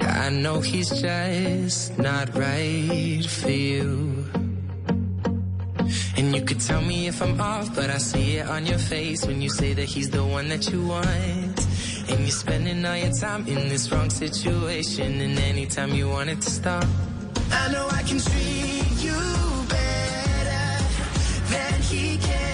I 0.00 0.30
know 0.30 0.60
he's 0.60 0.88
just 0.88 1.98
not 1.98 2.34
right 2.34 3.26
for 3.26 3.50
you. 3.50 4.24
And 6.16 6.34
you 6.34 6.42
could 6.42 6.60
tell 6.60 6.80
me 6.80 7.06
if 7.06 7.20
I'm 7.20 7.38
off, 7.38 7.74
but 7.74 7.90
I 7.90 7.98
see 7.98 8.38
it 8.38 8.48
on 8.48 8.64
your 8.64 8.78
face 8.78 9.26
when 9.26 9.42
you 9.42 9.50
say 9.50 9.74
that 9.74 9.84
he's 9.84 10.08
the 10.08 10.24
one 10.24 10.48
that 10.48 10.70
you 10.70 10.86
want. 10.86 11.66
And 12.08 12.20
you're 12.20 12.30
spending 12.30 12.84
all 12.84 12.96
your 12.96 13.12
time 13.12 13.46
in 13.46 13.68
this 13.68 13.90
wrong 13.90 14.10
situation. 14.10 15.20
And 15.20 15.38
anytime 15.38 15.92
you 15.92 16.08
want 16.08 16.30
it 16.30 16.40
to 16.40 16.50
stop, 16.50 16.84
I 17.50 17.72
know 17.72 17.88
I 17.90 18.02
can 18.02 18.18
treat 18.18 19.02
you 19.02 19.18
better 19.68 20.84
than 21.50 21.82
he 21.82 22.16
can. 22.18 22.45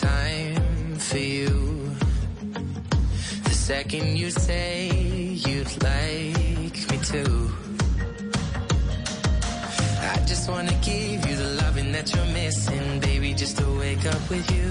time 0.00 0.96
for 0.96 1.18
you. 1.18 1.90
The 3.44 3.50
second 3.50 4.16
you 4.16 4.30
say 4.30 4.88
you'd 5.46 5.82
like 5.82 6.90
me 6.90 6.98
to. 7.12 7.50
I 10.12 10.16
just 10.26 10.50
wanna 10.50 10.76
give 10.82 11.26
you 11.28 11.36
the 11.36 11.50
loving 11.62 11.92
that 11.92 12.14
you're 12.14 12.32
missing, 12.42 13.00
baby. 13.00 13.34
Just 13.34 13.58
to 13.58 13.66
wake 13.78 14.04
up 14.06 14.30
with 14.30 14.50
you 14.56 14.70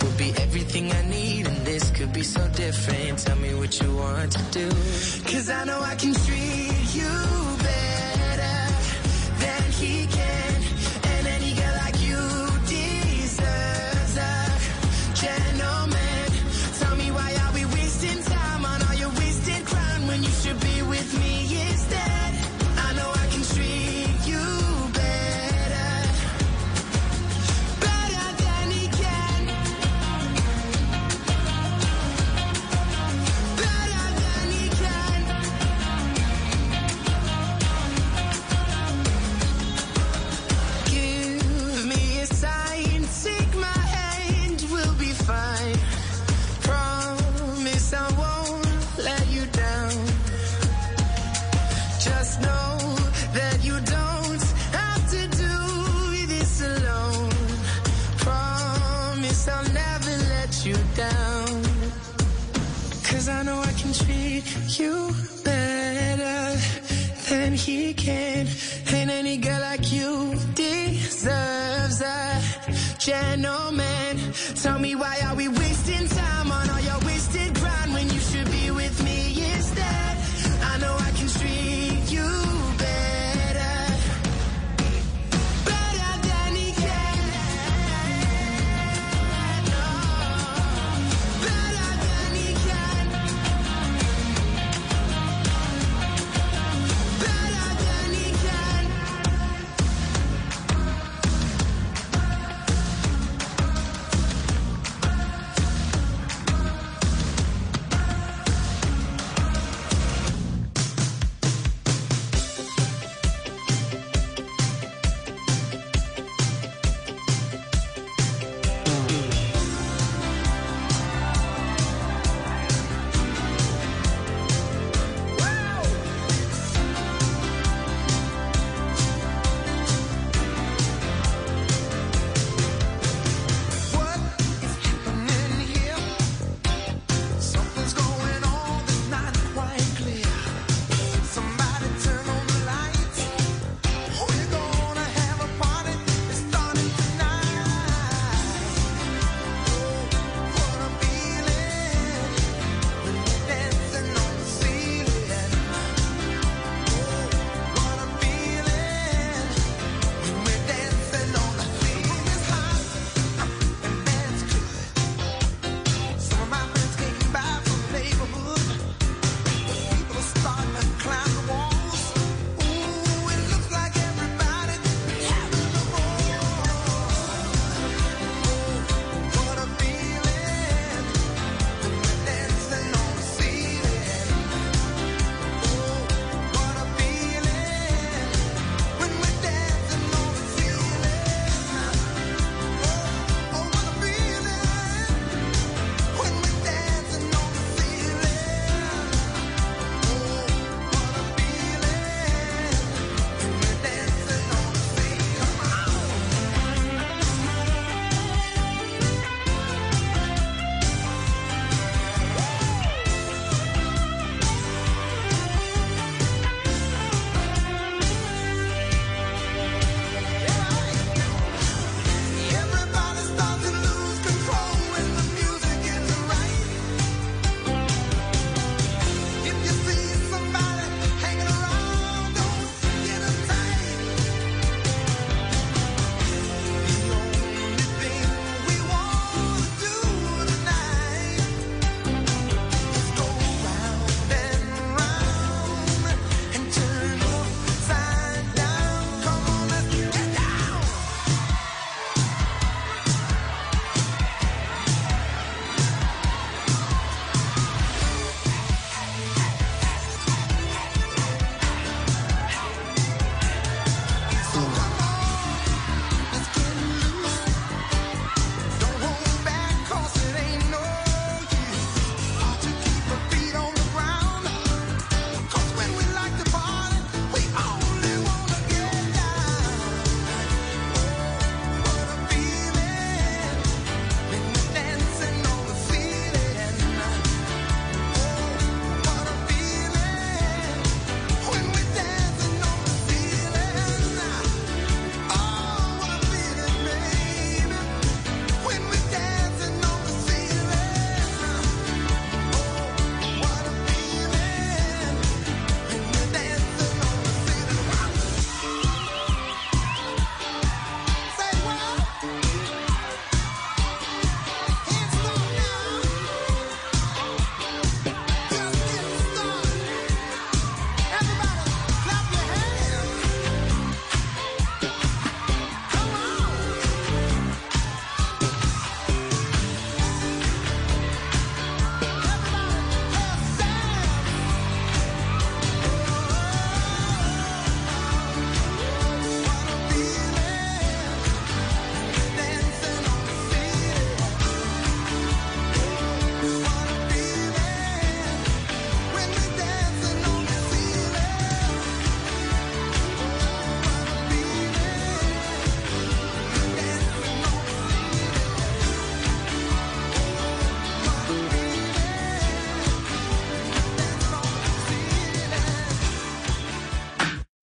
would 0.00 0.16
be 0.16 0.30
everything 0.42 0.92
I 0.92 1.02
need, 1.08 1.46
and 1.46 1.58
this 1.66 1.90
could 1.90 2.12
be 2.12 2.22
so 2.22 2.46
different. 2.48 3.18
Tell 3.18 3.36
me 3.36 3.54
what 3.54 3.80
you 3.80 3.94
want 3.96 4.32
to 4.32 4.42
do. 4.58 4.68
Cause 5.30 5.50
I 5.50 5.64
know 5.64 5.80
I 5.80 5.94
can 5.96 6.14
treat 6.14 6.94
you 6.94 7.57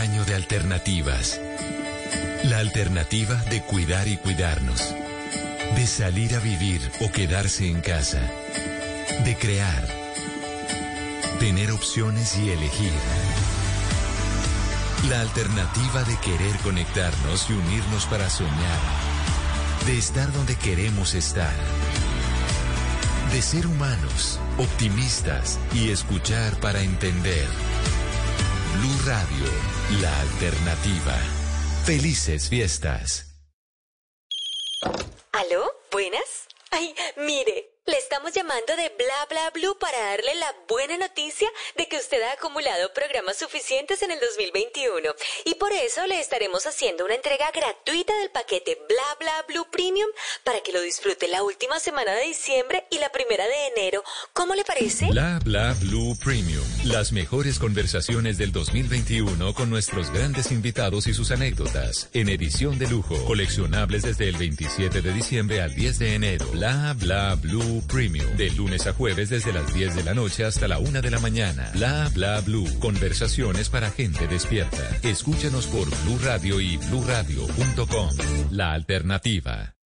Año 0.00 0.24
de 0.24 0.34
alternativas. 0.34 1.38
La 2.44 2.58
alternativa 2.58 3.34
de 3.50 3.60
cuidar 3.60 4.08
y 4.08 4.16
cuidarnos. 4.16 4.94
De 5.76 5.86
salir 5.86 6.34
a 6.34 6.38
vivir 6.38 6.80
o 7.00 7.12
quedarse 7.12 7.68
en 7.68 7.82
casa. 7.82 8.22
De 9.24 9.36
crear. 9.36 9.86
Tener 11.38 11.70
opciones 11.70 12.38
y 12.38 12.48
elegir. 12.48 12.92
La 15.10 15.20
alternativa 15.20 16.02
de 16.04 16.16
querer 16.20 16.56
conectarnos 16.62 17.50
y 17.50 17.52
unirnos 17.52 18.06
para 18.06 18.30
soñar. 18.30 18.80
De 19.84 19.98
estar 19.98 20.32
donde 20.32 20.56
queremos 20.56 21.12
estar. 21.12 21.54
De 23.34 23.42
ser 23.42 23.66
humanos, 23.66 24.40
optimistas 24.56 25.58
y 25.74 25.90
escuchar 25.90 26.58
para 26.58 26.80
entender. 26.80 27.48
Blue 28.80 28.98
Radio, 29.04 29.44
la 30.00 30.20
alternativa. 30.20 31.14
Felices 31.84 32.48
fiestas. 32.48 33.26
¿Aló? 35.32 35.70
¿Buenas? 35.90 36.48
Ay, 36.70 36.94
mire, 37.16 37.74
le 37.84 37.98
estamos 37.98 38.32
llamando 38.32 38.74
de 38.76 38.88
Bla 38.88 39.26
Bla 39.28 39.50
Blue 39.50 39.76
para 39.78 39.98
darle 39.98 40.34
la 40.36 40.54
buena 40.66 40.96
noticia 40.96 41.50
de 41.76 41.88
que 41.88 41.98
usted 41.98 42.22
ha 42.22 42.29
acumulado 42.40 42.90
programas 42.94 43.36
suficientes 43.36 44.02
en 44.02 44.12
el 44.12 44.18
2021 44.18 45.12
y 45.44 45.56
por 45.56 45.72
eso 45.72 46.06
le 46.06 46.18
estaremos 46.20 46.66
haciendo 46.66 47.04
una 47.04 47.14
entrega 47.14 47.50
gratuita 47.50 48.16
del 48.18 48.30
paquete 48.30 48.78
Bla 48.88 49.16
Bla 49.20 49.44
Blue 49.46 49.66
Premium 49.70 50.08
para 50.42 50.60
que 50.60 50.72
lo 50.72 50.80
disfrute 50.80 51.28
la 51.28 51.42
última 51.42 51.78
semana 51.78 52.14
de 52.14 52.28
diciembre 52.28 52.86
y 52.90 52.98
la 52.98 53.12
primera 53.12 53.46
de 53.46 53.66
enero. 53.76 54.02
¿Cómo 54.32 54.54
le 54.54 54.64
parece? 54.64 55.06
Bla 55.10 55.38
Bla 55.44 55.76
Blue 55.80 56.16
Premium. 56.24 56.64
Las 56.84 57.12
mejores 57.12 57.58
conversaciones 57.58 58.38
del 58.38 58.52
2021 58.52 59.52
con 59.52 59.68
nuestros 59.68 60.10
grandes 60.10 60.50
invitados 60.50 61.08
y 61.08 61.12
sus 61.12 61.32
anécdotas. 61.32 62.08
En 62.14 62.30
edición 62.30 62.78
de 62.78 62.88
lujo. 62.88 63.22
Coleccionables 63.26 64.02
desde 64.02 64.30
el 64.30 64.38
27 64.38 65.02
de 65.02 65.12
diciembre 65.12 65.60
al 65.60 65.74
10 65.74 65.98
de 65.98 66.14
enero. 66.14 66.46
Bla 66.52 66.94
Bla 66.96 67.34
Blue 67.34 67.82
Premium. 67.86 68.34
De 68.38 68.48
lunes 68.48 68.86
a 68.86 68.94
jueves 68.94 69.28
desde 69.28 69.52
las 69.52 69.74
10 69.74 69.94
de 69.94 70.04
la 70.04 70.14
noche 70.14 70.46
hasta 70.46 70.66
la 70.66 70.78
1 70.78 71.02
de 71.02 71.10
la 71.10 71.18
mañana. 71.18 71.70
Bla 71.74 72.08
Bla 72.14 72.29
Blue. 72.40 72.68
Conversaciones 72.78 73.68
para 73.68 73.90
gente 73.90 74.28
despierta. 74.28 74.78
Escúchanos 75.02 75.66
por 75.66 75.88
Blue 76.04 76.18
Radio 76.22 76.60
y 76.60 76.76
bluradio.com. 76.76 78.10
La 78.50 78.72
alternativa. 78.72 79.79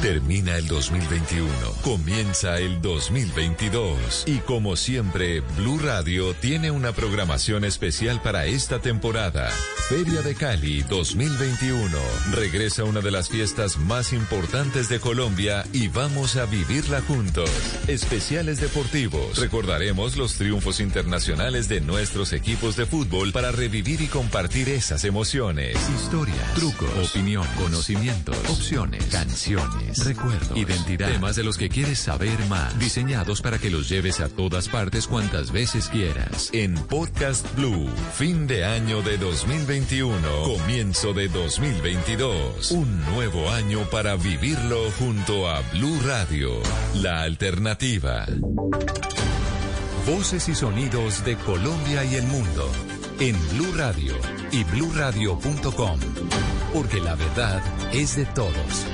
Termina 0.00 0.56
el 0.56 0.66
2021, 0.66 1.46
comienza 1.82 2.56
el 2.58 2.80
2022 2.80 4.24
y 4.26 4.38
como 4.38 4.74
siempre, 4.76 5.40
Blue 5.58 5.78
Radio 5.78 6.32
tiene 6.32 6.70
una 6.70 6.92
programación 6.92 7.66
especial 7.66 8.22
para 8.22 8.46
esta 8.46 8.80
temporada. 8.80 9.50
Feria 9.90 10.22
de 10.22 10.34
Cali 10.34 10.82
2021. 10.84 11.90
Regresa 12.32 12.84
una 12.84 13.00
de 13.00 13.10
las 13.10 13.28
fiestas 13.28 13.76
más 13.76 14.14
importantes 14.14 14.88
de 14.88 15.00
Colombia 15.00 15.66
y 15.74 15.88
vamos 15.88 16.36
a 16.36 16.46
vivirla 16.46 17.02
juntos. 17.02 17.50
Especiales 17.86 18.58
deportivos. 18.58 19.36
Recordaremos 19.38 20.16
los 20.16 20.36
triunfos 20.36 20.80
internacionales 20.80 21.68
de 21.68 21.82
nuestros 21.82 22.32
equipos 22.32 22.74
de 22.76 22.86
fútbol 22.86 23.32
para 23.32 23.52
revivir 23.52 24.00
y 24.00 24.06
compartir 24.06 24.70
esas 24.70 25.04
emociones. 25.04 25.76
Historia, 25.94 26.42
trucos, 26.54 27.10
opinión, 27.10 27.46
conocimientos, 27.58 28.38
opciones, 28.48 29.04
canciones 29.06 29.79
recuerdos, 30.04 30.56
identidad, 30.56 31.10
temas 31.10 31.36
de 31.36 31.44
los 31.44 31.56
que 31.56 31.68
quieres 31.68 31.98
saber 31.98 32.38
más, 32.48 32.78
diseñados 32.78 33.42
para 33.42 33.58
que 33.58 33.70
los 33.70 33.88
lleves 33.88 34.20
a 34.20 34.28
todas 34.28 34.68
partes 34.68 35.06
cuantas 35.06 35.52
veces 35.52 35.88
quieras. 35.88 36.50
En 36.52 36.74
Podcast 36.74 37.46
Blue, 37.56 37.88
fin 38.14 38.46
de 38.46 38.64
año 38.64 39.02
de 39.02 39.18
2021, 39.18 40.42
comienzo 40.44 41.12
de 41.12 41.28
2022, 41.28 42.70
un 42.72 43.04
nuevo 43.06 43.50
año 43.50 43.88
para 43.90 44.16
vivirlo 44.16 44.90
junto 44.98 45.48
a 45.48 45.60
Blue 45.72 46.00
Radio, 46.06 46.60
la 46.94 47.22
alternativa. 47.22 48.26
Voces 50.06 50.48
y 50.48 50.54
sonidos 50.54 51.24
de 51.24 51.36
Colombia 51.36 52.04
y 52.04 52.16
el 52.16 52.26
mundo 52.26 52.70
en 53.20 53.36
Blue 53.50 53.72
Radio 53.76 54.14
y 54.50 54.64
bluradio.com, 54.64 56.00
porque 56.72 57.00
la 57.00 57.14
verdad 57.14 57.62
es 57.92 58.16
de 58.16 58.24
todos. 58.26 58.86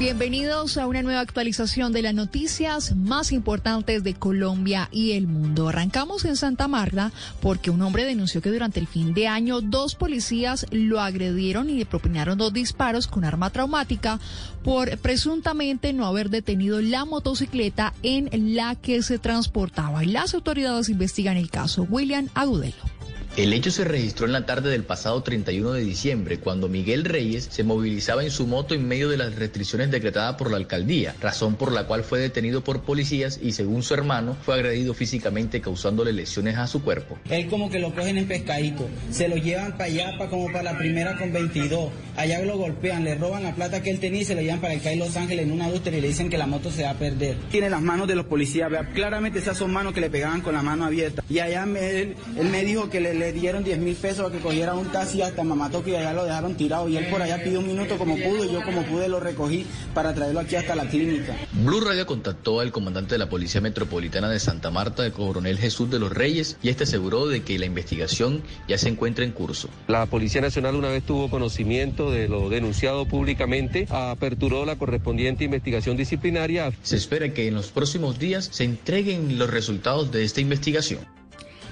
Bienvenidos 0.00 0.78
a 0.78 0.86
una 0.86 1.02
nueva 1.02 1.20
actualización 1.20 1.92
de 1.92 2.00
las 2.00 2.14
noticias 2.14 2.96
más 2.96 3.32
importantes 3.32 4.02
de 4.02 4.14
Colombia 4.14 4.88
y 4.90 5.12
el 5.12 5.26
mundo. 5.26 5.68
Arrancamos 5.68 6.24
en 6.24 6.36
Santa 6.36 6.68
Marta 6.68 7.12
porque 7.42 7.70
un 7.70 7.82
hombre 7.82 8.06
denunció 8.06 8.40
que 8.40 8.50
durante 8.50 8.80
el 8.80 8.86
fin 8.86 9.12
de 9.12 9.28
año 9.28 9.60
dos 9.60 9.96
policías 9.96 10.64
lo 10.70 11.02
agredieron 11.02 11.68
y 11.68 11.74
le 11.74 11.84
propinaron 11.84 12.38
dos 12.38 12.54
disparos 12.54 13.08
con 13.08 13.26
arma 13.26 13.50
traumática 13.50 14.20
por 14.64 14.96
presuntamente 14.96 15.92
no 15.92 16.06
haber 16.06 16.30
detenido 16.30 16.80
la 16.80 17.04
motocicleta 17.04 17.92
en 18.02 18.30
la 18.56 18.76
que 18.76 19.02
se 19.02 19.18
transportaba. 19.18 20.02
Las 20.02 20.32
autoridades 20.32 20.88
investigan 20.88 21.36
el 21.36 21.50
caso. 21.50 21.86
William 21.90 22.30
Agudelo. 22.32 22.99
El 23.36 23.52
hecho 23.52 23.70
se 23.70 23.84
registró 23.84 24.26
en 24.26 24.32
la 24.32 24.44
tarde 24.44 24.70
del 24.70 24.82
pasado 24.82 25.22
31 25.22 25.72
de 25.72 25.82
diciembre, 25.82 26.38
cuando 26.40 26.68
Miguel 26.68 27.04
Reyes 27.04 27.46
se 27.50 27.62
movilizaba 27.62 28.24
en 28.24 28.30
su 28.32 28.46
moto 28.46 28.74
en 28.74 28.86
medio 28.86 29.08
de 29.08 29.16
las 29.16 29.36
restricciones 29.36 29.90
decretadas 29.90 30.34
por 30.34 30.50
la 30.50 30.56
alcaldía, 30.56 31.14
razón 31.22 31.54
por 31.54 31.70
la 31.72 31.86
cual 31.86 32.02
fue 32.02 32.18
detenido 32.18 32.62
por 32.62 32.82
policías 32.82 33.38
y, 33.40 33.52
según 33.52 33.84
su 33.84 33.94
hermano, 33.94 34.36
fue 34.42 34.56
agredido 34.56 34.94
físicamente 34.94 35.60
causándole 35.60 36.12
lesiones 36.12 36.56
a 36.58 36.66
su 36.66 36.82
cuerpo. 36.82 37.18
Él 37.30 37.46
como 37.46 37.70
que 37.70 37.78
lo 37.78 37.94
cogen 37.94 38.18
en 38.18 38.26
pescadito, 38.26 38.88
se 39.12 39.28
lo 39.28 39.36
llevan 39.36 39.72
para 39.72 39.84
allá, 39.84 40.10
para 40.18 40.28
como 40.28 40.46
para 40.52 40.64
la 40.64 40.76
primera 40.78 41.16
con 41.16 41.32
22, 41.32 41.88
allá 42.16 42.42
lo 42.42 42.58
golpean, 42.58 43.04
le 43.04 43.14
roban 43.14 43.44
la 43.44 43.54
plata 43.54 43.80
que 43.80 43.90
él 43.90 44.00
tenía 44.00 44.22
y 44.22 44.24
se 44.24 44.34
lo 44.34 44.42
llevan 44.42 44.60
para 44.60 44.74
el 44.74 44.82
CAI 44.82 44.98
Los 44.98 45.16
Ángeles 45.16 45.46
en 45.46 45.52
una 45.52 45.66
adúltera 45.66 45.96
y 45.96 46.00
le 46.00 46.08
dicen 46.08 46.28
que 46.30 46.36
la 46.36 46.46
moto 46.48 46.70
se 46.72 46.82
va 46.82 46.90
a 46.90 46.98
perder. 46.98 47.36
Tiene 47.50 47.70
las 47.70 47.80
manos 47.80 48.08
de 48.08 48.16
los 48.16 48.26
policías, 48.26 48.68
vea, 48.70 48.90
claramente 48.92 49.38
esas 49.38 49.56
son 49.56 49.72
manos 49.72 49.94
que 49.94 50.00
le 50.00 50.10
pegaban 50.10 50.40
con 50.42 50.52
la 50.52 50.62
mano 50.62 50.84
abierta. 50.84 51.22
Y 51.30 51.38
allá 51.38 51.64
me- 51.64 51.90
él, 52.02 52.16
él 52.36 52.48
me 52.50 52.64
dijo 52.64 52.90
que 52.90 53.00
le, 53.00 53.29
le 53.32 53.40
dieron 53.40 53.62
10 53.62 53.78
mil 53.78 53.94
pesos 53.94 54.24
para 54.24 54.36
que 54.36 54.42
cogiera 54.42 54.74
un 54.74 54.90
taxi 54.90 55.22
hasta 55.22 55.44
Mamatoque 55.44 55.92
y 55.92 55.94
allá 55.94 56.12
lo 56.12 56.24
dejaron 56.24 56.56
tirado. 56.56 56.88
Y 56.88 56.96
él 56.96 57.06
por 57.08 57.22
allá 57.22 57.42
pidió 57.42 57.60
un 57.60 57.66
minuto 57.68 57.96
como 57.96 58.16
pudo 58.16 58.44
y 58.44 58.52
yo 58.52 58.60
como 58.64 58.82
pude 58.82 59.08
lo 59.08 59.20
recogí 59.20 59.64
para 59.94 60.12
traerlo 60.12 60.40
aquí 60.40 60.56
hasta 60.56 60.74
la 60.74 60.88
clínica. 60.88 61.36
Blue 61.52 61.80
Radio 61.80 62.06
contactó 62.06 62.58
al 62.58 62.72
comandante 62.72 63.14
de 63.14 63.18
la 63.18 63.28
Policía 63.28 63.60
Metropolitana 63.60 64.28
de 64.28 64.40
Santa 64.40 64.72
Marta, 64.72 65.06
el 65.06 65.12
coronel 65.12 65.58
Jesús 65.58 65.88
de 65.90 66.00
los 66.00 66.10
Reyes, 66.12 66.56
y 66.60 66.70
este 66.70 66.84
aseguró 66.84 67.28
de 67.28 67.42
que 67.42 67.58
la 67.58 67.66
investigación 67.66 68.42
ya 68.66 68.78
se 68.78 68.88
encuentra 68.88 69.24
en 69.24 69.30
curso. 69.30 69.68
La 69.86 70.06
Policía 70.06 70.40
Nacional, 70.40 70.74
una 70.74 70.88
vez 70.88 71.04
tuvo 71.04 71.30
conocimiento 71.30 72.10
de 72.10 72.28
lo 72.28 72.48
denunciado 72.48 73.06
públicamente, 73.06 73.86
aperturó 73.90 74.64
la 74.64 74.76
correspondiente 74.76 75.44
investigación 75.44 75.96
disciplinaria. 75.96 76.72
Se 76.82 76.96
espera 76.96 77.32
que 77.32 77.46
en 77.46 77.54
los 77.54 77.68
próximos 77.68 78.18
días 78.18 78.48
se 78.50 78.64
entreguen 78.64 79.38
los 79.38 79.50
resultados 79.50 80.10
de 80.10 80.24
esta 80.24 80.40
investigación. 80.40 81.19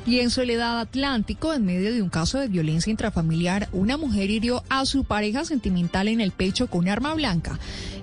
Y 0.07 0.21
en 0.21 0.31
Soledad 0.31 0.81
Atlántico, 0.81 1.53
en 1.53 1.67
medio 1.67 1.93
de 1.93 2.03
un 2.03 2.09
caso 2.09 2.39
de 2.39 2.49
violencia 2.49 2.91
intrafamiliar, 2.91 3.69
una 3.73 3.97
mujer 3.97 4.31
hirió 4.31 4.63
a 4.69 4.87
su 4.87 5.05
pareja 5.05 5.45
sentimental 5.45 6.09
en 6.09 6.21
el 6.21 6.33
pecho 6.33 6.69
con 6.69 6.89
arma 6.89 7.15
blanca. 7.15 7.59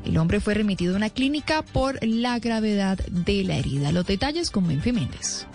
El 0.06 0.18
hombre 0.18 0.39
fue 0.39 0.54
remitido 0.54 0.93
a 0.93 0.98
una 0.98 1.10
clínica 1.10 1.64
por 1.64 1.98
la 2.06 2.38
gravedad 2.39 2.98
de 3.10 3.43
la 3.43 3.56
herida. 3.56 3.91
Los 3.91 4.06
detalles 4.06 4.52
con 4.52 4.68
Menfi 4.68 4.91
Méndez. 4.91 5.48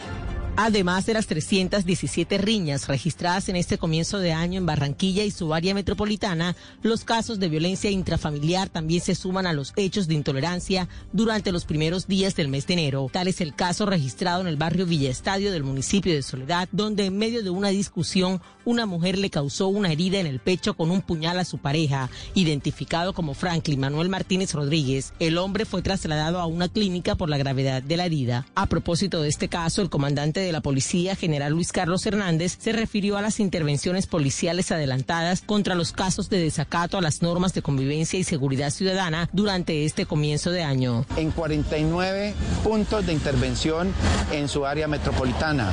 Además 0.62 1.06
de 1.06 1.14
las 1.14 1.26
317 1.26 2.36
riñas 2.36 2.86
registradas 2.86 3.48
en 3.48 3.56
este 3.56 3.78
comienzo 3.78 4.18
de 4.18 4.34
año 4.34 4.58
en 4.58 4.66
Barranquilla 4.66 5.24
y 5.24 5.30
su 5.30 5.54
área 5.54 5.72
metropolitana, 5.72 6.54
los 6.82 7.02
casos 7.02 7.40
de 7.40 7.48
violencia 7.48 7.90
intrafamiliar 7.90 8.68
también 8.68 9.00
se 9.00 9.14
suman 9.14 9.46
a 9.46 9.54
los 9.54 9.72
hechos 9.76 10.06
de 10.06 10.16
intolerancia 10.16 10.86
durante 11.14 11.50
los 11.50 11.64
primeros 11.64 12.08
días 12.08 12.36
del 12.36 12.48
mes 12.48 12.66
de 12.66 12.74
enero. 12.74 13.08
Tal 13.10 13.28
es 13.28 13.40
el 13.40 13.54
caso 13.54 13.86
registrado 13.86 14.42
en 14.42 14.48
el 14.48 14.58
barrio 14.58 14.84
Villa 14.84 15.08
Estadio 15.08 15.50
del 15.50 15.64
municipio 15.64 16.12
de 16.12 16.20
Soledad, 16.20 16.68
donde 16.72 17.06
en 17.06 17.16
medio 17.16 17.42
de 17.42 17.48
una 17.48 17.68
discusión, 17.68 18.42
una 18.66 18.84
mujer 18.84 19.16
le 19.16 19.30
causó 19.30 19.68
una 19.68 19.90
herida 19.90 20.18
en 20.18 20.26
el 20.26 20.40
pecho 20.40 20.74
con 20.74 20.90
un 20.90 21.00
puñal 21.00 21.38
a 21.38 21.46
su 21.46 21.56
pareja, 21.56 22.10
identificado 22.34 23.14
como 23.14 23.32
Franklin 23.32 23.80
Manuel 23.80 24.10
Martínez 24.10 24.52
Rodríguez. 24.52 25.14
El 25.20 25.38
hombre 25.38 25.64
fue 25.64 25.80
trasladado 25.80 26.38
a 26.38 26.44
una 26.44 26.68
clínica 26.68 27.14
por 27.14 27.30
la 27.30 27.38
gravedad 27.38 27.82
de 27.82 27.96
la 27.96 28.04
herida. 28.04 28.46
A 28.54 28.66
propósito 28.66 29.22
de 29.22 29.30
este 29.30 29.48
caso, 29.48 29.80
el 29.80 29.88
comandante 29.88 30.40
de 30.40 30.49
la 30.52 30.60
policía, 30.60 31.16
general 31.16 31.52
Luis 31.52 31.72
Carlos 31.72 32.04
Hernández, 32.06 32.56
se 32.60 32.72
refirió 32.72 33.16
a 33.16 33.22
las 33.22 33.40
intervenciones 33.40 34.06
policiales 34.06 34.72
adelantadas 34.72 35.42
contra 35.42 35.74
los 35.74 35.92
casos 35.92 36.30
de 36.30 36.38
desacato 36.38 36.98
a 36.98 37.00
las 37.00 37.22
normas 37.22 37.54
de 37.54 37.62
convivencia 37.62 38.18
y 38.18 38.24
seguridad 38.24 38.70
ciudadana 38.70 39.28
durante 39.32 39.84
este 39.84 40.06
comienzo 40.06 40.50
de 40.50 40.62
año. 40.62 41.04
en 41.16 41.30
49 41.30 42.34
puntos 42.64 43.06
de 43.06 43.12
intervención 43.12 43.92
en 44.32 44.48
su 44.48 44.66
área 44.66 44.88
metropolitana, 44.88 45.70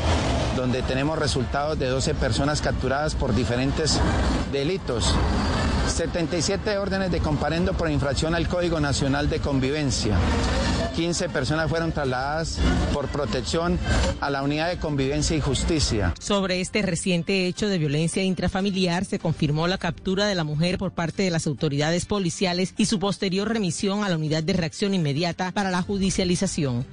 donde 0.55 0.82
tenemos 0.82 1.17
resultados 1.17 1.78
de 1.80 1.88
12 1.88 2.15
personas 2.15 2.61
capturadas 2.61 3.15
por 3.15 3.36
diferentes 3.36 3.99
delitos. 4.51 5.13
77 5.97 6.77
órdenes 6.77 7.09
de 7.09 7.19
comparendo 7.21 7.73
por 7.73 7.89
infracción 7.89 8.35
al 8.35 8.47
Código 8.47 8.79
Nacional 8.79 9.31
de 9.31 9.39
Convivencia, 9.39 10.15
15 10.95 11.27
personas 11.29 11.71
fueron 11.71 11.91
trasladadas 11.91 12.59
por 12.93 13.07
protección 13.07 13.79
a 14.21 14.29
la 14.29 14.43
unidad 14.43 14.69
de 14.69 14.77
convivencia 14.77 15.35
y 15.35 15.41
justicia. 15.41 16.13
Sobre 16.19 16.61
este 16.61 16.83
reciente 16.83 17.47
hecho 17.47 17.67
de 17.67 17.79
violencia 17.79 18.21
intrafamiliar 18.21 19.05
se 19.05 19.17
confirmó 19.17 19.67
la 19.67 19.79
captura 19.79 20.27
de 20.27 20.35
la 20.35 20.43
mujer 20.43 20.77
por 20.77 20.91
parte 20.91 21.23
de 21.23 21.31
las 21.31 21.47
autoridades 21.47 22.05
policiales 22.05 22.75
y 22.77 22.85
su 22.85 22.99
posterior 22.99 23.49
remisión 23.49 24.03
a 24.03 24.09
la 24.09 24.17
unidad 24.17 24.43
de 24.43 24.53
reacción 24.53 24.93
inmediata 24.93 25.51
para 25.51 25.71
la 25.71 25.81
judicialización. 25.81 26.85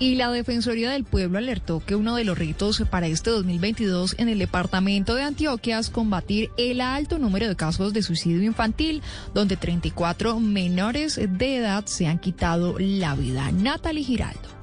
Y 0.00 0.14
la 0.14 0.30
Defensoría 0.30 0.92
del 0.92 1.04
Pueblo 1.04 1.38
alertó 1.38 1.80
que 1.84 1.96
uno 1.96 2.14
de 2.14 2.24
los 2.24 2.38
retos 2.38 2.82
para 2.88 3.08
este 3.08 3.30
2022 3.30 4.14
en 4.18 4.28
el 4.28 4.38
departamento 4.38 5.16
de 5.16 5.24
Antioquia 5.24 5.78
es 5.78 5.90
combatir 5.90 6.50
el 6.56 6.80
alto 6.80 7.18
número 7.18 7.48
de 7.48 7.56
casos 7.56 7.92
de 7.92 8.02
suicidio 8.02 8.42
infantil, 8.42 9.02
donde 9.34 9.56
34 9.56 10.38
menores 10.38 11.16
de 11.16 11.56
edad 11.56 11.84
se 11.86 12.06
han 12.06 12.20
quitado 12.20 12.76
la 12.78 13.16
vida. 13.16 13.50
Natalie 13.50 14.04
Giraldo. 14.04 14.57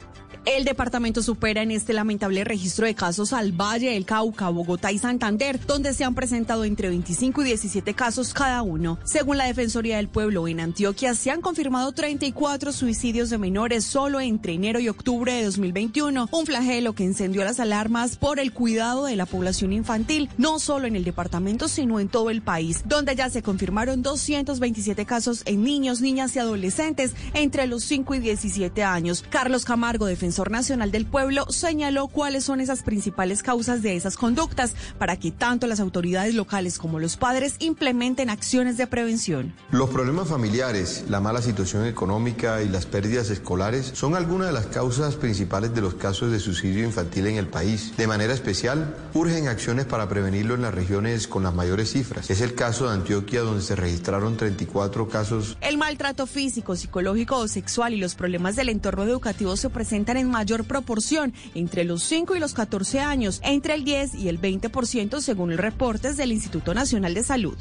El 0.46 0.64
departamento 0.64 1.24
supera 1.24 1.64
en 1.64 1.72
este 1.72 1.92
lamentable 1.92 2.44
registro 2.44 2.86
de 2.86 2.94
casos 2.94 3.34
al 3.34 3.52
Valle 3.52 3.94
del 3.94 4.06
Cauca, 4.06 4.50
Bogotá 4.50 4.92
y 4.92 5.00
Santander, 5.00 5.60
donde 5.66 5.92
se 5.92 6.04
han 6.04 6.14
presentado 6.14 6.66
entre 6.66 6.90
25 6.90 7.42
y 7.42 7.46
17 7.46 7.96
casos 7.96 8.32
cada 8.32 8.62
uno. 8.62 9.00
Según 9.06 9.40
la 9.40 9.46
Defensoría 9.46 9.98
del 9.98 10.08
Pueblo, 10.08 10.48
en 10.48 10.60
Antioquia 10.60 11.16
se 11.16 11.32
han 11.32 11.42
confirmado 11.42 11.94
34 11.94 12.74
suicidios 12.74 13.32
de 13.32 13.40
menores 13.40 13.86
solo 13.86 14.22
entre 14.22 14.54
enero 14.54 14.80
y 14.80 14.88
octubre 14.88 15.34
de 15.34 15.46
2021, 15.46 16.30
un 16.32 16.46
flagelo 16.46 16.94
que 16.94 17.06
encendió 17.06 17.44
las 17.44 17.60
alarmas 17.60 18.16
por 18.16 18.40
el 18.40 18.54
cuidado 18.54 19.06
de 19.06 19.16
la 19.16 19.26
población 19.26 19.74
infantil, 19.74 20.30
no 20.38 20.60
solo 20.60 20.86
en 20.86 20.96
el 20.96 21.04
departamento, 21.04 21.68
sino 21.68 22.00
en 22.00 22.08
todo 22.08 22.30
el 22.30 22.44
país, 22.44 22.84
donde 22.86 23.16
ya 23.16 23.32
se 23.32 23.42
confirmaron 23.42 24.04
227 24.04 25.08
casos 25.08 25.42
en 25.48 25.64
niños, 25.64 26.02
niñas 26.02 26.36
y 26.36 26.40
adolescentes 26.40 27.14
entre 27.34 27.66
los 27.66 27.84
5 27.86 28.14
y 28.14 28.20
17 28.20 28.84
años. 28.84 29.26
Carlos 29.28 29.66
Camargo, 29.66 30.06
defensor 30.06 30.35
Nacional 30.44 30.92
del 30.92 31.06
Pueblo, 31.06 31.46
señaló 31.50 32.08
cuáles 32.08 32.44
son 32.44 32.60
esas 32.60 32.84
principales 32.84 33.42
causas 33.42 33.82
de 33.82 33.96
esas 33.96 34.18
conductas 34.18 34.76
para 35.00 35.18
que 35.18 35.32
tanto 35.32 35.66
las 35.66 35.80
autoridades 35.80 36.36
locales 36.36 36.78
como 36.78 37.00
los 37.00 37.16
padres 37.16 37.56
implementen 37.60 38.30
acciones 38.30 38.76
de 38.76 38.86
prevención. 38.86 39.54
Los 39.72 39.90
problemas 39.90 40.28
familiares, 40.28 41.06
la 41.08 41.22
mala 41.22 41.42
situación 41.42 41.86
económica 41.86 42.62
y 42.62 42.68
las 42.68 42.86
pérdidas 42.86 43.30
escolares 43.30 43.92
son 43.94 44.16
algunas 44.16 44.48
de 44.48 44.54
las 44.54 44.68
causas 44.68 45.16
principales 45.16 45.74
de 45.74 45.82
los 45.82 45.94
casos 45.94 46.32
de 46.32 46.40
suicidio 46.40 46.84
infantil 46.84 47.28
en 47.28 47.38
el 47.38 47.48
país. 47.48 47.94
De 47.96 48.06
manera 48.06 48.34
especial, 48.34 48.94
urgen 49.14 49.48
acciones 49.48 49.86
para 49.86 50.10
prevenirlo 50.10 50.56
en 50.56 50.64
las 50.64 50.74
regiones 50.74 51.28
con 51.28 51.44
las 51.44 51.54
mayores 51.54 51.92
cifras. 51.92 52.30
Es 52.30 52.42
el 52.42 52.56
caso 52.56 52.88
de 52.88 52.94
Antioquia 52.94 53.42
donde 53.42 53.62
se 53.62 53.76
registraron 53.76 54.36
34 54.36 55.08
casos. 55.08 55.58
El 55.62 55.78
maltrato 55.78 56.28
físico, 56.28 56.76
psicológico 56.76 57.38
o 57.38 57.48
sexual 57.48 57.94
y 57.94 57.98
los 57.98 58.16
problemas 58.16 58.56
del 58.56 58.70
entorno 58.70 59.04
educativo 59.04 59.56
se 59.56 59.70
presentan 59.70 60.18
en 60.18 60.25
mayor 60.30 60.66
proporción 60.66 61.34
entre 61.54 61.84
los 61.84 62.04
5 62.04 62.36
y 62.36 62.40
los 62.40 62.54
14 62.54 63.00
años, 63.00 63.40
entre 63.44 63.76
el 63.76 63.84
10 63.84 64.16
y 64.16 64.30
el 64.30 64.42
20% 64.42 65.22
según 65.22 65.58
reportes 65.58 66.18
del 66.18 66.32
Instituto 66.32 66.74
Nacional 66.74 67.14
de 67.14 67.24
Salud. 67.24 67.58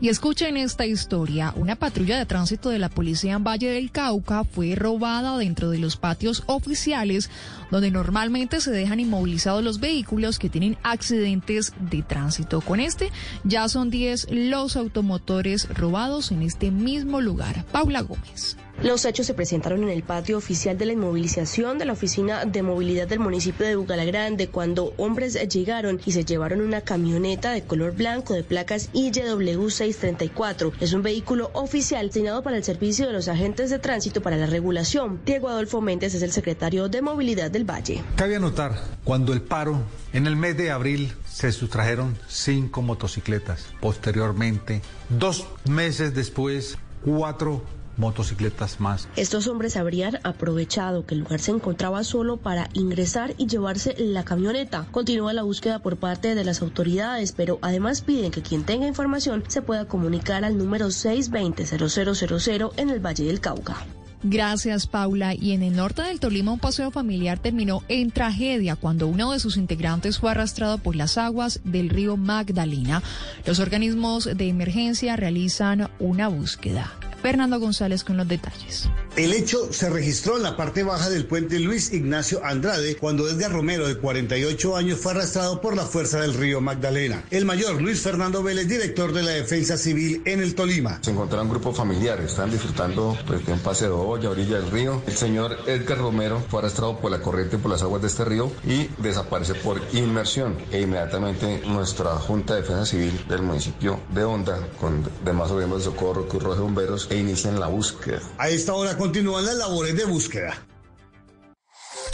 Y 0.00 0.10
escuchen 0.10 0.56
esta 0.56 0.86
historia. 0.86 1.52
Una 1.56 1.74
patrulla 1.74 2.18
de 2.18 2.26
tránsito 2.26 2.70
de 2.70 2.78
la 2.78 2.88
policía 2.88 3.32
en 3.32 3.42
Valle 3.42 3.68
del 3.68 3.90
Cauca 3.90 4.44
fue 4.44 4.76
robada 4.76 5.36
dentro 5.38 5.70
de 5.70 5.78
los 5.78 5.96
patios 5.96 6.44
oficiales 6.46 7.30
donde 7.72 7.90
normalmente 7.90 8.60
se 8.60 8.70
dejan 8.70 9.00
inmovilizados 9.00 9.64
los 9.64 9.80
vehículos 9.80 10.38
que 10.38 10.50
tienen 10.50 10.78
accidentes 10.84 11.72
de 11.90 12.02
tránsito. 12.02 12.60
Con 12.60 12.78
este 12.78 13.10
ya 13.42 13.68
son 13.68 13.90
10 13.90 14.28
los 14.30 14.76
automotores 14.76 15.68
robados 15.68 16.30
en 16.30 16.42
este 16.42 16.70
mismo 16.70 17.20
lugar. 17.20 17.64
Paula 17.72 18.02
Gómez. 18.02 18.56
Los 18.80 19.04
hechos 19.04 19.26
se 19.26 19.34
presentaron 19.34 19.82
en 19.82 19.88
el 19.88 20.04
patio 20.04 20.38
oficial 20.38 20.78
de 20.78 20.86
la 20.86 20.92
inmovilización 20.92 21.78
de 21.78 21.84
la 21.84 21.94
Oficina 21.94 22.44
de 22.44 22.62
Movilidad 22.62 23.08
del 23.08 23.18
municipio 23.18 23.66
de 23.66 23.74
Bugalagrande 23.74 24.50
cuando 24.50 24.94
hombres 24.98 25.34
llegaron 25.48 26.00
y 26.06 26.12
se 26.12 26.24
llevaron 26.24 26.60
una 26.60 26.82
camioneta 26.82 27.50
de 27.50 27.62
color 27.62 27.96
blanco 27.96 28.34
de 28.34 28.44
placas 28.44 28.90
IYW 28.92 29.68
634. 29.68 30.74
Es 30.80 30.92
un 30.92 31.02
vehículo 31.02 31.50
oficial 31.54 32.06
destinado 32.06 32.44
para 32.44 32.56
el 32.56 32.62
servicio 32.62 33.08
de 33.08 33.14
los 33.14 33.26
agentes 33.26 33.68
de 33.70 33.80
tránsito 33.80 34.22
para 34.22 34.36
la 34.36 34.46
regulación. 34.46 35.18
Diego 35.26 35.48
Adolfo 35.48 35.80
Méndez 35.80 36.14
es 36.14 36.22
el 36.22 36.30
secretario 36.30 36.88
de 36.88 37.02
Movilidad 37.02 37.50
del 37.50 37.68
Valle. 37.68 38.04
Cabe 38.14 38.36
anotar, 38.36 38.80
cuando 39.02 39.32
el 39.32 39.42
paro, 39.42 39.82
en 40.12 40.28
el 40.28 40.36
mes 40.36 40.56
de 40.56 40.70
abril, 40.70 41.12
se 41.28 41.50
sustrajeron 41.50 42.16
cinco 42.28 42.82
motocicletas. 42.82 43.66
Posteriormente, 43.80 44.82
dos 45.08 45.48
meses 45.64 46.14
después, 46.14 46.78
cuatro 47.04 47.64
motocicletas 47.98 48.80
más. 48.80 49.08
Estos 49.16 49.46
hombres 49.46 49.76
habrían 49.76 50.18
aprovechado 50.22 51.04
que 51.04 51.14
el 51.14 51.20
lugar 51.20 51.40
se 51.40 51.50
encontraba 51.50 52.04
solo 52.04 52.36
para 52.36 52.68
ingresar 52.72 53.34
y 53.36 53.46
llevarse 53.46 53.94
la 53.98 54.24
camioneta. 54.24 54.86
Continúa 54.90 55.32
la 55.32 55.42
búsqueda 55.42 55.80
por 55.80 55.96
parte 55.96 56.34
de 56.34 56.44
las 56.44 56.62
autoridades, 56.62 57.32
pero 57.32 57.58
además 57.62 58.00
piden 58.00 58.30
que 58.30 58.42
quien 58.42 58.64
tenga 58.64 58.86
información 58.86 59.44
se 59.48 59.62
pueda 59.62 59.86
comunicar 59.86 60.44
al 60.44 60.56
número 60.56 60.86
620-0000 60.86 62.72
en 62.76 62.90
el 62.90 63.00
Valle 63.04 63.24
del 63.24 63.40
Cauca. 63.40 63.86
Gracias, 64.22 64.86
Paula. 64.86 65.34
Y 65.34 65.52
en 65.52 65.62
el 65.62 65.76
norte 65.76 66.02
del 66.02 66.18
Tolima, 66.18 66.52
un 66.52 66.58
paseo 66.58 66.90
familiar 66.90 67.38
terminó 67.38 67.82
en 67.88 68.10
tragedia 68.10 68.74
cuando 68.74 69.06
uno 69.06 69.32
de 69.32 69.38
sus 69.38 69.56
integrantes 69.56 70.18
fue 70.18 70.32
arrastrado 70.32 70.78
por 70.78 70.96
las 70.96 71.18
aguas 71.18 71.60
del 71.64 71.88
río 71.88 72.16
Magdalena. 72.16 73.02
Los 73.46 73.60
organismos 73.60 74.24
de 74.24 74.48
emergencia 74.48 75.14
realizan 75.14 75.88
una 76.00 76.26
búsqueda. 76.26 76.92
Fernando 77.28 77.60
González 77.60 78.04
con 78.04 78.16
los 78.16 78.26
detalles. 78.26 78.88
El 79.18 79.32
hecho 79.32 79.72
se 79.72 79.90
registró 79.90 80.36
en 80.36 80.44
la 80.44 80.56
parte 80.56 80.84
baja 80.84 81.10
del 81.10 81.26
puente 81.26 81.58
Luis 81.58 81.92
Ignacio 81.92 82.40
Andrade 82.44 82.96
cuando 82.96 83.28
Edgar 83.28 83.50
Romero, 83.50 83.88
de 83.88 83.98
48 83.98 84.76
años, 84.76 85.00
fue 85.00 85.10
arrastrado 85.10 85.60
por 85.60 85.74
la 85.74 85.84
fuerza 85.86 86.20
del 86.20 86.34
río 86.34 86.60
Magdalena. 86.60 87.24
El 87.32 87.44
mayor 87.44 87.82
Luis 87.82 88.00
Fernando 88.00 88.44
Vélez, 88.44 88.68
director 88.68 89.12
de 89.12 89.24
la 89.24 89.32
Defensa 89.32 89.76
Civil 89.76 90.22
en 90.24 90.40
el 90.40 90.54
Tolima. 90.54 91.00
Se 91.02 91.10
encontraron 91.10 91.48
un 91.48 91.52
grupo 91.54 91.74
familiar, 91.74 92.20
estaban 92.20 92.52
disfrutando 92.52 93.18
pues, 93.26 93.44
de 93.44 93.54
un 93.54 93.58
paseo 93.58 93.88
de 93.88 93.94
olla 94.08 94.28
a 94.28 94.30
orilla 94.30 94.60
del 94.60 94.70
río. 94.70 95.02
El 95.04 95.16
señor 95.16 95.56
Edgar 95.66 95.98
Romero 95.98 96.40
fue 96.48 96.60
arrastrado 96.60 97.00
por 97.00 97.10
la 97.10 97.20
corriente 97.20 97.58
por 97.58 97.72
las 97.72 97.82
aguas 97.82 98.00
de 98.02 98.06
este 98.06 98.24
río 98.24 98.52
y 98.64 98.88
desaparece 98.98 99.56
por 99.56 99.82
inmersión. 99.94 100.56
E 100.70 100.82
inmediatamente 100.82 101.62
nuestra 101.66 102.10
Junta 102.10 102.54
de 102.54 102.60
Defensa 102.60 102.86
Civil 102.86 103.20
del 103.28 103.42
municipio 103.42 103.98
de 104.14 104.22
Honda, 104.22 104.64
con 104.80 105.02
demás 105.24 105.50
organismos 105.50 105.80
de 105.80 105.86
socorro, 105.86 106.28
Cruz 106.28 106.44
Roja 106.44 106.60
Bomberos, 106.60 107.08
e 107.10 107.16
inician 107.16 107.58
la 107.58 107.66
búsqueda. 107.66 108.20
A 108.38 108.48
esta 108.48 108.74
hora 108.74 108.96
continúan 109.08 109.46
las 109.46 109.54
labores 109.54 109.96
de 109.96 110.04
búsqueda. 110.04 110.66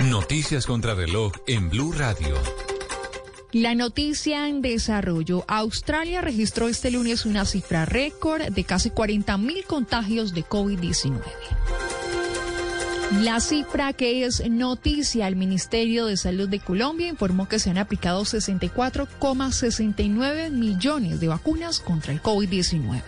Noticias 0.04 0.64
contra 0.64 0.94
reloj 0.94 1.32
en 1.48 1.68
Blue 1.68 1.90
Radio. 1.90 2.36
La 3.50 3.74
noticia 3.74 4.48
en 4.48 4.62
desarrollo. 4.62 5.44
Australia 5.48 6.20
registró 6.20 6.68
este 6.68 6.92
lunes 6.92 7.26
una 7.26 7.46
cifra 7.46 7.84
récord 7.84 8.42
de 8.42 8.62
casi 8.62 8.90
40 8.90 9.36
mil 9.38 9.64
contagios 9.64 10.34
de 10.34 10.44
COVID-19. 10.44 11.20
La 13.22 13.40
cifra 13.40 13.92
que 13.92 14.24
es 14.24 14.48
noticia, 14.48 15.26
el 15.26 15.34
Ministerio 15.34 16.06
de 16.06 16.16
Salud 16.16 16.48
de 16.48 16.60
Colombia 16.60 17.08
informó 17.08 17.48
que 17.48 17.58
se 17.58 17.70
han 17.70 17.78
aplicado 17.78 18.22
64,69 18.22 20.52
millones 20.52 21.18
de 21.18 21.26
vacunas 21.26 21.80
contra 21.80 22.12
el 22.12 22.22
COVID-19. 22.22 23.02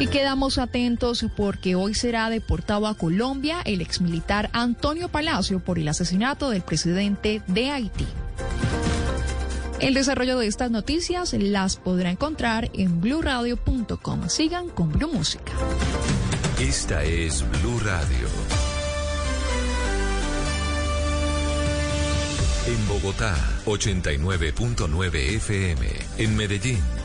Y 0.00 0.08
quedamos 0.08 0.58
atentos 0.58 1.24
porque 1.36 1.76
hoy 1.76 1.94
será 1.94 2.28
deportado 2.28 2.86
a 2.86 2.94
Colombia 2.94 3.58
el 3.64 3.80
exmilitar 3.80 4.50
Antonio 4.52 5.08
Palacio 5.08 5.60
por 5.60 5.78
el 5.78 5.88
asesinato 5.88 6.50
del 6.50 6.62
presidente 6.62 7.42
de 7.46 7.70
Haití. 7.70 8.06
El 9.80 9.94
desarrollo 9.94 10.38
de 10.38 10.46
estas 10.46 10.70
noticias 10.70 11.32
las 11.34 11.76
podrá 11.76 12.10
encontrar 12.10 12.70
en 12.74 13.00
bluradio.com. 13.00 14.28
Sigan 14.28 14.68
con 14.68 14.90
Blue 14.92 15.12
Música. 15.12 15.52
Esta 16.58 17.02
es 17.04 17.44
Blue 17.60 17.78
Radio. 17.80 18.28
En 22.66 22.88
Bogotá, 22.88 23.36
89.9 23.66 25.36
FM. 25.36 25.86
En 26.16 26.36
Medellín. 26.36 26.93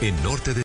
En 0.00 0.14
norte 0.22 0.48
de 0.48 0.54